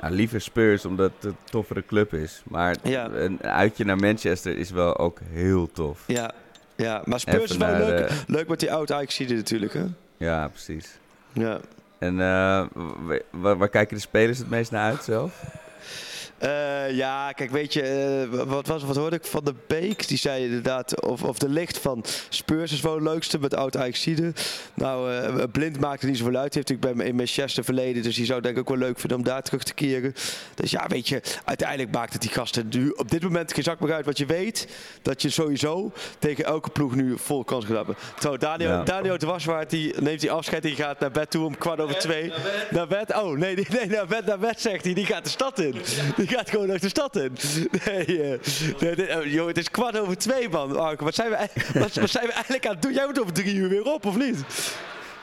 Ja, 0.00 0.08
liever 0.08 0.40
Spurs, 0.40 0.84
omdat 0.84 1.12
het 1.16 1.24
een 1.24 1.36
toffere 1.44 1.84
club 1.86 2.14
is. 2.14 2.42
Maar 2.44 2.76
Ja. 2.82 3.08
een 3.10 3.42
uitje 3.42 3.84
naar 3.84 3.96
Manchester 3.96 4.56
is 4.58 4.70
wel 4.70 4.96
ook 4.98 5.18
heel 5.30 5.70
tof. 5.72 6.02
Ja, 6.06 6.32
ja. 6.76 7.02
maar 7.04 7.20
Spurs 7.20 7.36
Even 7.36 7.48
is 7.50 7.56
wel 7.56 7.86
leuk, 7.88 8.10
leuk 8.26 8.48
met 8.48 8.60
die 8.60 8.72
oud 8.72 8.92
ajax 8.92 9.18
natuurlijk. 9.18 9.72
Hè? 9.72 9.84
Ja, 10.16 10.48
precies. 10.48 10.98
Ja. 11.32 11.58
En 11.98 12.20
eh, 12.20 12.64
wa- 13.06 13.18
wa- 13.30 13.56
waar 13.56 13.68
kijken 13.68 13.96
de 13.96 14.02
spelers 14.02 14.38
het 14.38 14.50
meest 14.50 14.70
naar 14.70 14.90
uit 14.90 15.04
zelf? 15.04 15.42
Eh, 16.38 16.96
ja, 16.96 17.32
kijk, 17.32 17.50
weet 17.50 17.72
je, 17.72 17.82
eh, 17.82 18.42
wat, 18.44 18.66
was, 18.66 18.84
wat 18.84 18.96
hoorde 18.96 19.16
ik 19.16 19.24
van 19.24 19.44
de 19.44 19.54
Beek? 19.66 20.08
Die 20.08 20.18
zei 20.18 20.44
inderdaad, 20.44 21.00
of, 21.00 21.22
of 21.22 21.38
de 21.38 21.48
licht 21.48 21.78
van 21.78 22.04
Spurs 22.28 22.72
is 22.72 22.80
wel 22.80 22.94
het 22.94 23.02
leukste 23.02 23.38
met 23.38 23.54
oud 23.54 23.76
ajax 23.76 24.08
Nou, 24.74 25.12
eh, 25.12 25.44
Blind 25.52 25.80
maakt 25.80 26.02
er 26.02 26.08
niet 26.08 26.18
zoveel 26.18 26.36
uit. 26.36 26.52
Die 26.52 26.62
heeft 26.62 26.68
natuurlijk 26.68 26.96
bij 26.96 27.04
me 27.04 27.10
in 27.10 27.16
Manchester 27.16 27.64
verleden. 27.64 28.02
Dus 28.02 28.16
die 28.16 28.24
zou 28.24 28.40
denk 28.40 28.54
ik 28.54 28.60
ook 28.60 28.68
wel 28.68 28.86
leuk 28.86 28.98
vinden 28.98 29.18
om 29.18 29.24
daar 29.24 29.42
terug 29.42 29.62
te 29.62 29.74
keren. 29.74 30.14
Dus 30.54 30.70
ja, 30.70 30.86
weet 30.88 31.08
je, 31.08 31.22
uiteindelijk 31.44 31.90
maakt 31.90 32.12
het 32.12 32.22
die 32.22 32.30
gasten 32.30 32.68
nu 32.70 32.90
op 32.90 33.10
dit 33.10 33.22
moment 33.22 33.52
geen 33.52 33.64
zak 33.64 33.80
meer 33.80 33.92
uit. 33.92 34.04
Wat 34.04 34.18
je 34.18 34.26
weet, 34.26 34.68
dat 35.02 35.22
je 35.22 35.30
sowieso 35.30 35.92
tegen 36.18 36.44
elke 36.44 36.70
ploeg 36.70 36.94
nu 36.94 37.18
vol 37.18 37.44
kans 37.44 37.64
gaat 37.64 37.76
hebben. 37.76 37.96
Zo, 38.20 38.36
Daniel, 38.36 38.70
Ja. 38.70 38.82
Daniel 38.82 39.18
de 39.18 39.26
Waswaard, 39.26 39.70
die 39.70 40.00
neemt 40.00 40.20
die 40.20 40.30
afscheid. 40.30 40.62
Die 40.62 40.74
gaat 40.74 41.00
naar 41.00 41.10
bed 41.10 41.30
toe 41.30 41.44
om 41.44 41.58
kwart 41.58 41.80
over 41.80 41.98
twee. 41.98 42.32
Naar 42.70 42.86
bed? 42.86 43.14
Oh, 43.14 43.38
nee, 43.38 43.54
nee, 43.54 43.66
nee 43.70 43.86
naar 43.86 44.06
bed, 44.06 44.26
naar 44.26 44.38
bed 44.38 44.60
zegt 44.60 44.84
hij. 44.84 44.94
Die 44.94 45.06
gaat 45.06 45.24
de 45.24 45.30
stad 45.30 45.58
in. 45.58 45.74
Die 46.16 46.26
gaat 46.36 46.50
gewoon 46.50 46.66
nog 46.66 46.78
de 46.78 46.88
stad 46.88 47.16
in. 47.16 47.32
Nee, 47.84 48.22
eh, 48.22 48.38
nee, 48.80 48.94
dit- 48.94 49.16
oh, 49.16 49.24
joh, 49.24 49.46
het 49.46 49.58
is 49.58 49.70
kwart 49.70 49.98
over 49.98 50.18
twee, 50.18 50.48
man. 50.48 50.72
Wat 50.96 51.14
zijn, 51.14 51.30
we, 51.30 51.36
wat, 51.80 51.94
wat 51.94 52.10
zijn 52.10 52.26
we 52.26 52.32
eigenlijk 52.32 52.66
aan 52.66 52.72
het 52.72 52.82
doen? 52.82 52.92
Jij 52.92 53.06
moet 53.06 53.20
over 53.20 53.32
drie 53.32 53.54
uur 53.54 53.68
weer 53.68 53.82
op, 53.84 54.06
of 54.06 54.16
niet? 54.16 54.36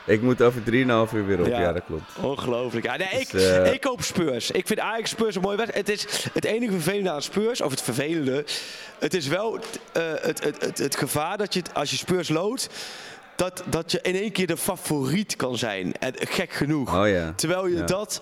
Ik 0.06 0.22
moet 0.22 0.42
over 0.42 0.60
3,5 0.60 1.14
uur 1.14 1.26
weer 1.26 1.40
op, 1.40 1.46
Ja. 1.46 1.60
ja, 1.60 1.72
dat 1.72 1.82
klopt. 1.86 2.02
Ongelooflijk. 2.20 2.84
Ja, 2.84 2.96
nee, 2.96 3.08
ik, 3.20 3.30
Dus, 3.30 3.48
eh, 3.50 3.72
ik 3.72 3.84
hoop 3.84 4.02
Spurs. 4.02 4.50
Ik 4.50 4.66
vind 4.66 4.80
Ajax 4.80 5.10
Spurs 5.10 5.34
een 5.34 5.42
mooie 5.42 5.56
wedstrijd. 5.56 5.86
Het 5.86 5.96
is 5.96 6.24
het 6.32 6.44
enige 6.44 6.72
vervelende 6.72 7.10
aan 7.10 7.22
Spurs, 7.22 7.60
of 7.60 7.70
het 7.70 7.82
vervelende. 7.82 8.44
Het 8.98 9.14
is 9.14 9.26
wel 9.26 9.58
eh, 9.92 10.02
het, 10.20 10.44
het, 10.44 10.60
het, 10.64 10.78
het 10.78 10.96
gevaar 10.96 11.36
dat 11.38 11.54
je, 11.54 11.62
als 11.72 11.90
je 11.90 11.96
Spurs 11.96 12.28
loodt, 12.28 12.68
dat, 13.36 13.62
dat 13.66 13.92
je 13.92 13.98
in 14.02 14.14
één 14.14 14.32
keer 14.32 14.46
de 14.46 14.56
favoriet 14.56 15.36
kan 15.36 15.58
zijn. 15.58 15.92
En 15.98 16.12
gek 16.18 16.52
genoeg. 16.52 16.94
Oh 17.00 17.08
ja. 17.08 17.32
Terwijl 17.36 17.66
je 17.66 17.76
Ja. 17.76 17.84
dat 17.86 18.20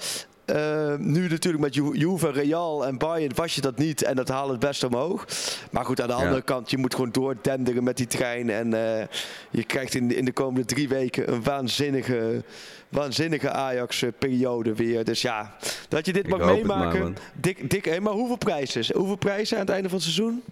eh, 0.51 0.95
nu 0.99 1.29
natuurlijk 1.29 1.63
met 1.63 1.75
Ju- 1.75 1.97
Juve, 1.97 2.31
Real 2.31 2.87
en 2.87 2.99
Bayern 2.99 3.33
was 3.35 3.55
je 3.55 3.61
dat 3.61 3.79
niet 3.79 4.03
en 4.03 4.17
dat 4.17 4.29
haalt 4.29 4.51
het 4.51 4.59
best 4.61 4.85
omhoog. 4.85 5.25
Maar 5.71 5.85
goed, 5.85 6.01
aan 6.01 6.09
de 6.09 6.15
Ja. 6.15 6.21
andere 6.21 6.43
kant, 6.43 6.71
je 6.71 6.79
moet 6.79 6.95
gewoon 6.95 7.11
doordenderen 7.11 7.85
met 7.85 7.97
die 7.97 8.07
trein. 8.07 8.51
En 8.51 8.75
eh, 8.75 9.07
je 9.51 9.65
krijgt 9.65 9.95
in 9.95 10.09
de, 10.09 10.17
in 10.17 10.25
de 10.25 10.33
komende 10.33 10.65
drie 10.67 10.89
weken 10.89 11.33
een 11.33 11.43
waanzinnige, 11.43 12.43
waanzinnige 12.89 13.51
Ajax-periode 13.51 14.75
weer. 14.75 15.05
Dus 15.05 15.23
ja, 15.23 15.57
dat 15.89 16.07
je 16.07 16.13
dit 16.13 16.25
Ik 16.25 16.31
mag 16.31 16.39
maar, 16.39 16.55
meemaken. 16.55 17.01
man. 17.03 17.17
dik, 17.35 17.71
dik, 17.71 17.85
hé, 17.85 18.01
maar 18.01 18.13
hoeveel 18.13 18.37
prijzen? 18.39 18.97
Hoeveel 18.97 19.17
prijzen 19.17 19.57
aan 19.57 19.63
het 19.65 19.73
einde 19.73 19.89
van 19.89 19.99
het 19.99 20.07
seizoen? 20.07 20.43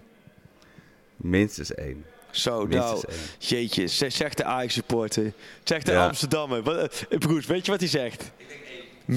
Minstens 1.15 1.73
één. 1.73 2.05
Zo, 2.31 2.65
Minstens 2.65 3.01
nou, 3.01 3.13
één. 3.13 3.19
jeetje, 3.37 3.85
ze- 3.85 4.09
zegt 4.09 4.37
de 4.37 4.43
Ajax-supporter. 4.43 5.31
Zegt 5.63 5.85
de 5.85 5.91
Ja. 5.91 6.05
Amsterdammer. 6.07 6.63
Wat, 6.63 7.05
eh, 7.09 7.17
Broes, 7.17 7.45
weet 7.45 7.65
je 7.65 7.71
wat 7.71 7.79
hij 7.79 7.89
zegt? 7.89 8.31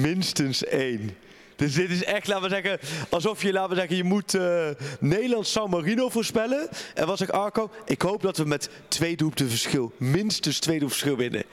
Minstens 0.01 0.63
één. 0.65 1.17
Dus 1.55 1.73
dit 1.73 1.89
is 1.89 2.03
echt, 2.03 2.27
laten 2.27 2.43
we 2.43 2.49
zeggen, 2.49 2.79
alsof 3.09 3.41
je, 3.41 3.51
laten 3.53 3.69
we 3.69 3.75
zeggen, 3.75 3.95
je 3.95 4.03
moet 4.03 4.33
eh 4.33 4.67
Nederland 4.99 5.47
San 5.47 5.69
Marino 5.69 6.09
voorspellen. 6.09 6.67
En 6.93 7.07
wat 7.07 7.17
zegt 7.17 7.31
Arco? 7.31 7.69
Ik 7.85 8.01
hoop 8.01 8.21
dat 8.21 8.37
we 8.37 8.45
met 8.45 8.69
twee 8.87 9.15
doelpunten 9.15 9.49
verschil, 9.49 9.91
minstens 9.97 10.59
twee 10.59 10.79
doelpunten 10.79 11.07
verschil 11.07 11.17
winnen. 11.17 11.43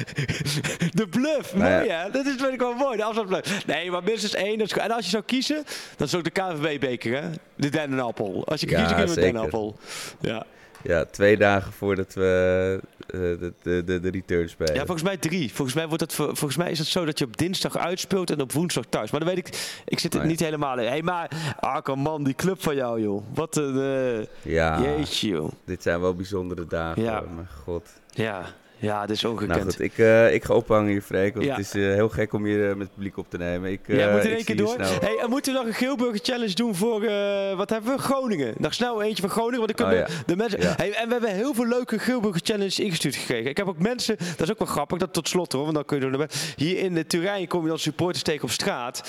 de 1.00 1.08
bluff, 1.08 1.54
Nou 1.54 1.70
ja. 1.70 1.78
mooi 1.78 1.90
hè? 1.90 2.10
Dat 2.10 2.26
is 2.26 2.34
vind 2.38 2.52
ik 2.52 2.60
wel 2.60 2.74
mooi, 2.74 2.96
de 2.96 3.04
afstandsbluff. 3.04 3.66
Nee, 3.66 3.90
maar 3.90 4.02
minstens 4.02 4.34
één. 4.34 4.58
Dat 4.58 4.66
is, 4.70 4.76
en 4.76 4.90
als 4.90 5.04
je 5.04 5.10
zou 5.10 5.22
kiezen, 5.22 5.64
dan 5.96 6.06
is 6.06 6.14
ook 6.14 6.24
de 6.24 6.30
KNVB-beker 6.30 7.22
hè? 7.22 7.28
De 7.56 7.68
dennenappel. 7.68 8.46
Als 8.46 8.60
je 8.60 8.68
Ja, 8.68 8.76
kiezen, 8.78 8.96
kunnen 8.96 9.14
we 9.14 9.20
de 9.20 9.26
zeker. 9.26 9.32
dennenappel. 9.40 9.78
Ja. 10.20 10.46
Ja, 10.82 11.04
twee 11.04 11.36
dagen 11.36 11.72
voordat 11.72 12.14
we 12.14 12.80
eh, 13.06 13.20
de, 13.20 13.52
de, 13.62 13.84
de, 13.84 14.00
de 14.00 14.10
return 14.10 14.48
spelen. 14.48 14.74
Ja, 14.74 14.80
volgens 14.80 15.02
mij 15.02 15.16
drie. 15.16 15.52
Volgens 15.52 15.76
mij, 15.76 15.86
wordt 15.88 16.02
het, 16.02 16.14
volgens 16.14 16.56
mij 16.56 16.70
is 16.70 16.78
het 16.78 16.88
zo 16.88 17.04
dat 17.04 17.18
je 17.18 17.24
op 17.24 17.36
dinsdag 17.36 17.76
uitspeelt 17.76 18.30
en 18.30 18.40
op 18.40 18.52
woensdag 18.52 18.84
thuis. 18.88 19.10
Maar 19.10 19.20
dan 19.20 19.28
weet 19.28 19.38
ik, 19.38 19.80
ik 19.84 19.98
zit 19.98 20.12
er 20.12 20.18
Oh 20.18 20.24
ja. 20.24 20.30
niet 20.30 20.40
helemaal 20.40 20.78
in. 20.78 20.84
Hé, 20.84 20.88
hey, 20.90 21.02
maar 21.02 21.56
Arco, 21.60 21.96
man, 21.96 22.24
die 22.24 22.34
club 22.34 22.62
van 22.62 22.74
jou, 22.74 23.00
joh. 23.02 23.22
Wat 23.34 23.56
een, 23.56 23.80
eh, 23.80 24.52
ja, 24.52 24.80
jeetje, 24.80 25.28
joh. 25.28 25.52
dit 25.64 25.82
zijn 25.82 26.00
wel 26.00 26.14
bijzondere 26.14 26.66
dagen. 26.66 27.02
Ja. 27.02 27.20
Maar 27.20 27.50
god. 27.64 27.88
Ja, 28.10 28.42
Ja, 28.80 29.06
dit 29.06 29.16
is 29.16 29.24
ongekend. 29.24 29.48
Nou 29.58 29.62
goed, 29.62 29.80
ik, 29.80 29.98
uh, 29.98 30.34
ik 30.34 30.44
ga 30.44 30.54
ophangen 30.54 30.90
hier, 30.90 31.02
Freek. 31.02 31.34
Want 31.34 31.46
Ja. 31.46 31.56
het 31.56 31.60
is 31.66 31.74
uh, 31.74 31.94
heel 31.94 32.08
gek 32.08 32.32
om 32.32 32.44
hier 32.44 32.58
uh, 32.58 32.68
met 32.68 32.78
het 32.78 32.94
publiek 32.94 33.16
op 33.16 33.30
te 33.30 33.38
nemen. 33.38 33.70
Ik, 33.70 33.80
uh, 33.86 34.12
moet 34.12 34.24
in 34.24 34.30
ik 34.30 34.36
één 34.36 34.44
keer 34.44 34.56
door. 34.56 34.76
Hey, 34.78 35.18
en 35.22 35.30
moeten 35.30 35.52
we 35.52 35.58
nog 35.58 35.68
een 35.68 35.74
Geelburger 35.74 36.20
Challenge 36.22 36.54
doen 36.54 36.74
voor, 36.74 37.02
eh, 37.02 37.56
wat 37.56 37.70
hebben 37.70 37.96
we? 37.96 37.98
Groningen. 38.02 38.54
Nog 38.58 38.74
snel 38.74 39.02
eentje 39.02 39.22
van 39.22 39.30
Groningen, 39.30 39.58
want 39.58 39.74
kunnen 39.74 40.02
Oh, 40.02 40.08
ja. 40.08 40.14
de 40.26 40.36
mensen... 40.36 40.60
Ja. 40.60 40.74
Hey, 40.76 40.92
en 40.92 41.06
we 41.06 41.12
hebben 41.12 41.34
heel 41.34 41.54
veel 41.54 41.66
leuke 41.66 41.98
Geelburger 41.98 42.40
Challenge 42.44 42.82
ingestuurd 42.82 43.16
gekregen. 43.16 43.50
Ik 43.50 43.56
heb 43.56 43.68
ook 43.68 43.78
mensen, 43.78 44.16
dat 44.18 44.40
is 44.40 44.50
ook 44.50 44.58
wel 44.58 44.68
grappig, 44.68 44.98
dat 44.98 45.12
tot 45.12 45.28
slot 45.28 45.52
hoor, 45.52 45.62
want 45.62 45.74
dan 45.74 45.84
kun 45.84 46.00
je 46.00 46.18
er. 46.18 46.30
Hier 46.56 46.78
in 46.78 46.94
de 46.94 47.06
Turijn 47.06 47.46
kom 47.46 47.62
je 47.62 47.68
dan 47.68 47.78
supporters 47.78 48.22
tegen 48.22 48.42
op 48.44 48.50
straat. 48.50 49.02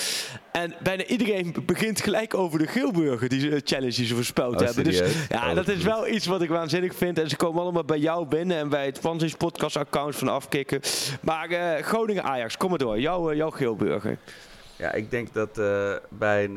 En 0.52 0.74
bijna 0.84 1.04
iedereen 1.06 1.56
begint 1.66 2.02
gelijk 2.02 2.34
over 2.34 2.60
de 2.60 2.68
Geelburger, 2.68 3.30
die 3.30 3.52
eh, 3.52 3.62
challenge 3.64 3.96
die 3.96 4.06
ze 4.06 4.16
voorspeld 4.16 4.54
Oh, 4.54 4.66
hebben. 4.66 4.84
Dus 4.84 4.98
ja, 5.30 5.50
Oh, 5.50 5.56
dat 5.56 5.68
is 5.68 5.84
wel 5.84 6.08
iets 6.08 6.26
wat 6.26 6.42
ik 6.42 6.50
waanzinnig 6.50 6.96
vind. 6.96 7.20
En 7.20 7.30
ze 7.30 7.36
komen 7.36 7.62
allemaal 7.62 7.84
bij 7.84 7.98
jou 7.98 8.26
binnen 8.28 8.58
en 8.58 8.70
bij 8.70 8.86
het 8.86 9.00
Fansies 9.00 9.36
podcast 9.36 9.78
account 9.78 10.16
van 10.16 10.28
Afkikken. 10.28 10.80
Maar 11.22 11.50
eh, 11.50 11.84
Groningen-Ajax, 11.84 12.58
kom 12.58 12.70
maar 12.70 12.80
door. 12.80 13.00
Jouw, 13.00 13.30
eh, 13.30 13.38
jouw 13.38 13.50
Geelburger. 13.50 14.18
Ja, 14.76 14.92
ik 14.92 15.12
denk 15.12 15.34
dat 15.34 15.58
eh, 15.58 15.94
bij 16.10 16.44
een, 16.44 16.56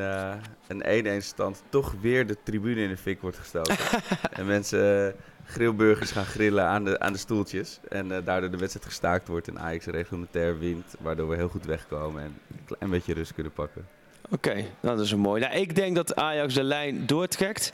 een 0.66 1.22
1-1 1.22 1.24
stand 1.24 1.62
toch 1.68 1.94
weer 2.00 2.26
de 2.26 2.36
tribune 2.42 2.82
in 2.82 2.88
de 2.88 2.96
fik 2.96 3.20
wordt 3.20 3.38
gestoken. 3.38 3.76
en 4.38 4.46
mensen, 4.46 5.14
grillburgers 5.46 6.10
gaan 6.10 6.24
grillen 6.24 6.64
aan 6.64 6.84
de, 6.84 6.98
aan 6.98 7.12
de 7.12 7.18
stoeltjes. 7.18 7.80
En 7.88 8.12
eh, 8.12 8.18
daardoor 8.24 8.50
de 8.50 8.56
wedstrijd 8.56 8.86
gestaakt 8.86 9.28
wordt 9.28 9.48
en 9.48 9.58
Ajax 9.58 9.86
reglementair 9.86 10.58
wint. 10.58 10.94
Waardoor 11.00 11.28
we 11.28 11.36
heel 11.36 11.48
goed 11.48 11.64
wegkomen 11.64 12.22
en 12.22 12.38
een 12.50 12.76
klein 12.76 12.90
beetje 12.90 13.14
rust 13.14 13.34
kunnen 13.34 13.52
pakken. 13.52 13.86
Oké, 14.30 14.54
nou, 14.54 14.96
dat 14.96 15.00
is 15.00 15.10
een 15.10 15.18
mooi. 15.18 15.40
Nou, 15.40 15.54
ik 15.54 15.74
denk 15.74 15.96
dat 15.96 16.16
Ajax 16.16 16.54
de 16.54 16.62
lijn 16.62 17.06
doortrekt. 17.06 17.72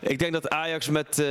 Ik 0.00 0.18
denk 0.18 0.32
dat 0.32 0.48
Ajax 0.48 0.88
met 0.88 1.18
eh 1.18 1.26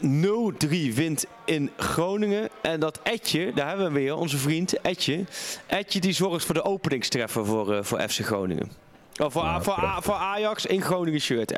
0-3 0.00 0.94
wint 0.94 1.26
in 1.44 1.70
Groningen. 1.76 2.48
En 2.62 2.80
dat 2.80 3.00
Etje, 3.02 3.52
daar 3.54 3.68
hebben 3.68 3.86
we 3.86 3.98
weer, 3.98 4.14
onze 4.14 4.36
vriend 4.36 4.80
Etje. 4.80 5.24
Etje 5.66 6.00
die 6.00 6.12
zorgt 6.12 6.44
voor 6.44 6.54
de 6.54 6.64
openingstreffer 6.64 7.46
voor, 7.46 7.74
eh, 7.74 7.82
voor 7.82 8.00
FC 8.00 8.24
Groningen. 8.24 8.70
Oh, 9.20 9.30
voor, 9.30 9.42
A- 9.42 9.60
voor, 9.60 9.72
A- 9.72 9.76
prachtig. 9.76 10.04
voor 10.04 10.14
Ajax 10.14 10.66
in 10.66 10.82
Groningen 10.82 11.20
shirt. 11.20 11.52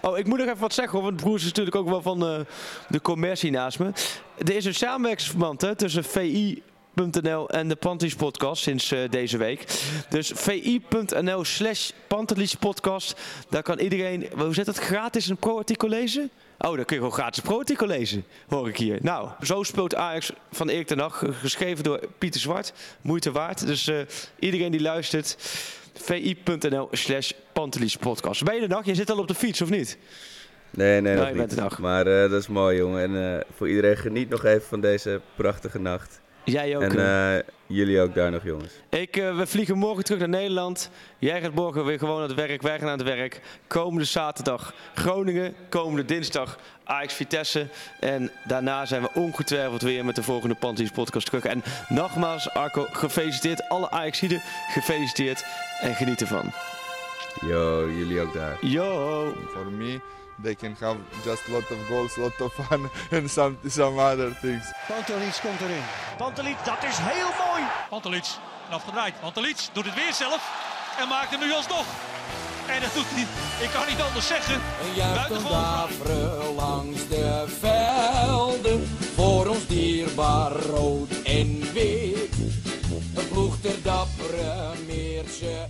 Oh, 0.00 0.18
ik 0.18 0.26
moet 0.26 0.38
nog 0.38 0.46
even 0.46 0.60
wat 0.60 0.74
zeggen, 0.74 0.92
hoor, 0.98 1.02
want 1.02 1.16
Broers 1.22 1.42
is 1.42 1.48
natuurlijk 1.48 1.76
ook 1.76 1.88
wel 1.88 2.02
van 2.02 2.26
eh, 2.26 2.40
de 2.88 3.00
commercie 3.00 3.50
naast 3.50 3.78
me. 3.78 3.92
Er 4.38 4.56
is 4.56 4.64
een 4.64 4.74
samenwerkingsverband 4.74 5.60
hè, 5.60 5.74
tussen 5.74 6.04
VI 6.04 6.62
.nl 7.22 7.50
en 7.50 7.68
de 7.68 7.76
Pantelis 7.76 8.14
podcast 8.14 8.62
sinds 8.62 8.92
eh, 8.92 9.10
deze 9.10 9.36
week. 9.36 9.64
Dus 10.08 10.32
vi.nl 10.34 11.44
slash 11.44 11.90
Pantelis 12.06 12.54
podcast. 12.54 13.20
Daar 13.48 13.62
kan 13.62 13.78
iedereen, 13.78 14.26
hoe 14.36 14.54
zit 14.54 14.66
dat, 14.66 14.78
gratis 14.78 15.28
een 15.28 15.36
pro-artikel 15.36 15.88
lezen? 15.88 16.30
Oh, 16.58 16.76
dan 16.76 16.84
kun 16.84 16.96
je 16.96 17.02
gewoon 17.02 17.12
gratis 17.12 17.36
een 17.42 17.48
pro-artikel 17.48 17.86
lezen, 17.86 18.24
hoor 18.48 18.68
ik 18.68 18.76
hier. 18.76 18.98
Nou, 19.02 19.28
zo 19.42 19.62
speelt 19.62 19.94
Ajax 19.94 20.32
van 20.52 20.68
Erik 20.68 20.86
ten 20.86 20.98
Hag, 20.98 21.22
geschreven 21.40 21.84
door 21.84 22.00
Pieter 22.18 22.40
Zwart. 22.40 22.72
Moeite 23.00 23.32
waard. 23.32 23.66
Dus 23.66 23.86
eh, 23.88 23.96
iedereen 24.38 24.70
die 24.70 24.80
luistert, 24.82 25.36
vi.nl 25.94 26.88
slash 26.90 27.30
Pantelis 27.52 27.96
podcast. 27.96 28.44
Ben 28.44 28.54
je 28.54 28.60
de 28.60 28.66
dag? 28.68 28.84
Je 28.84 28.94
zit 28.94 29.10
al 29.10 29.18
op 29.18 29.28
de 29.28 29.34
fiets, 29.34 29.62
of 29.62 29.70
niet? 29.70 29.98
Nee, 30.70 31.00
nee, 31.00 31.00
Nee, 31.00 31.14
nog 31.16 31.28
je 31.28 31.34
bent 31.34 31.48
niet. 31.48 31.56
de 31.58 31.62
dag. 31.62 31.78
Maar 31.78 32.06
eh, 32.06 32.30
dat 32.30 32.40
is 32.40 32.48
mooi, 32.48 32.76
jongen. 32.76 33.02
En 33.02 33.34
eh, 33.34 33.44
voor 33.56 33.68
iedereen 33.68 33.96
geniet 33.96 34.28
nog 34.28 34.44
even 34.44 34.62
van 34.68 34.80
deze 34.80 35.20
prachtige 35.36 35.78
nacht. 35.80 36.20
Jij 36.44 36.76
ook. 36.76 36.82
En 36.82 37.36
eh. 37.36 37.42
jullie 37.66 38.00
ook 38.00 38.14
daar 38.14 38.30
nog, 38.30 38.44
jongens. 38.44 38.72
Ik, 38.88 39.16
eh, 39.16 39.36
we 39.36 39.46
vliegen 39.46 39.78
morgen 39.78 40.04
terug 40.04 40.20
naar 40.20 40.28
Nederland. 40.28 40.90
Jij 41.18 41.40
gaat 41.40 41.54
morgen 41.54 41.84
weer 41.84 41.98
gewoon 41.98 42.22
aan 42.22 42.28
het 42.28 42.34
werk. 42.34 42.62
Wij 42.62 42.78
gaan 42.78 42.88
aan 42.88 42.98
het 42.98 43.06
werk. 43.06 43.40
Komende 43.66 44.04
zaterdag 44.04 44.74
Groningen. 44.94 45.54
Komende 45.68 46.04
dinsdag 46.04 46.58
Ajax 46.84 47.14
Vitesse. 47.14 47.66
En 48.00 48.30
daarna 48.44 48.86
zijn 48.86 49.02
we 49.02 49.10
ongetwijfeld 49.14 49.82
weer 49.82 50.04
met 50.04 50.16
de 50.16 50.22
volgende 50.22 50.54
Panties 50.54 50.90
podcast 50.90 51.26
terug. 51.26 51.44
En 51.44 51.62
nogmaals, 51.88 52.50
Arco, 52.50 52.86
gefeliciteerd. 52.92 53.68
Alle 53.68 53.90
Ajaxiden, 53.90 54.42
gefeliciteerd. 54.68 55.44
En 55.80 55.94
geniet 55.94 56.20
ervan. 56.20 56.52
Yo, 57.40 57.90
jullie 57.90 58.20
ook 58.20 58.34
daar. 58.34 58.56
Yo! 58.60 59.32
For 59.52 59.66
me, 59.66 60.00
they 60.42 60.54
can 60.54 60.76
have 60.80 60.96
just 61.24 61.48
a 61.48 61.52
lot 61.52 61.70
of 61.70 61.78
goals, 61.88 62.16
a 62.16 62.20
lot 62.20 62.40
of 62.40 62.52
fun, 62.52 62.90
and 63.10 63.30
some 63.30 63.56
some 63.66 63.98
other 63.98 64.30
things. 64.40 64.72
Pantelic 64.88 65.40
komt 65.40 65.60
erin. 65.60 65.82
Pantelic, 66.16 66.56
dat 66.64 66.84
is 66.84 66.96
heel 66.98 67.30
mooi. 67.46 67.62
Pantelic, 67.88 68.26
afgedraaid. 68.70 69.20
Pantelic 69.20 69.68
doet 69.72 69.84
het 69.84 69.94
weer 69.94 70.12
zelf 70.12 70.42
en 71.00 71.08
maakt 71.08 71.30
hem 71.30 71.40
nu 71.40 71.52
alsnog. 71.52 71.86
En 72.66 72.80
dat 72.80 72.94
doet 72.94 73.06
hij, 73.08 73.26
ik 73.64 73.70
kan 73.70 73.86
niet 73.88 74.00
anders 74.00 74.26
zeggen. 74.26 74.60
Buitengewoon 74.96 76.54
langs 76.54 77.08
de 77.08 77.44
velden. 77.60 78.86
Voor 79.14 79.46
ons 79.46 79.66
dierbaar 79.66 80.52
rood 80.52 81.22
en 81.24 81.72
wit. 81.72 82.34
Een 83.14 83.28
ploeg 83.28 83.56
ter 83.60 83.82
dappere 83.82 84.72
Meerse. 84.86 85.68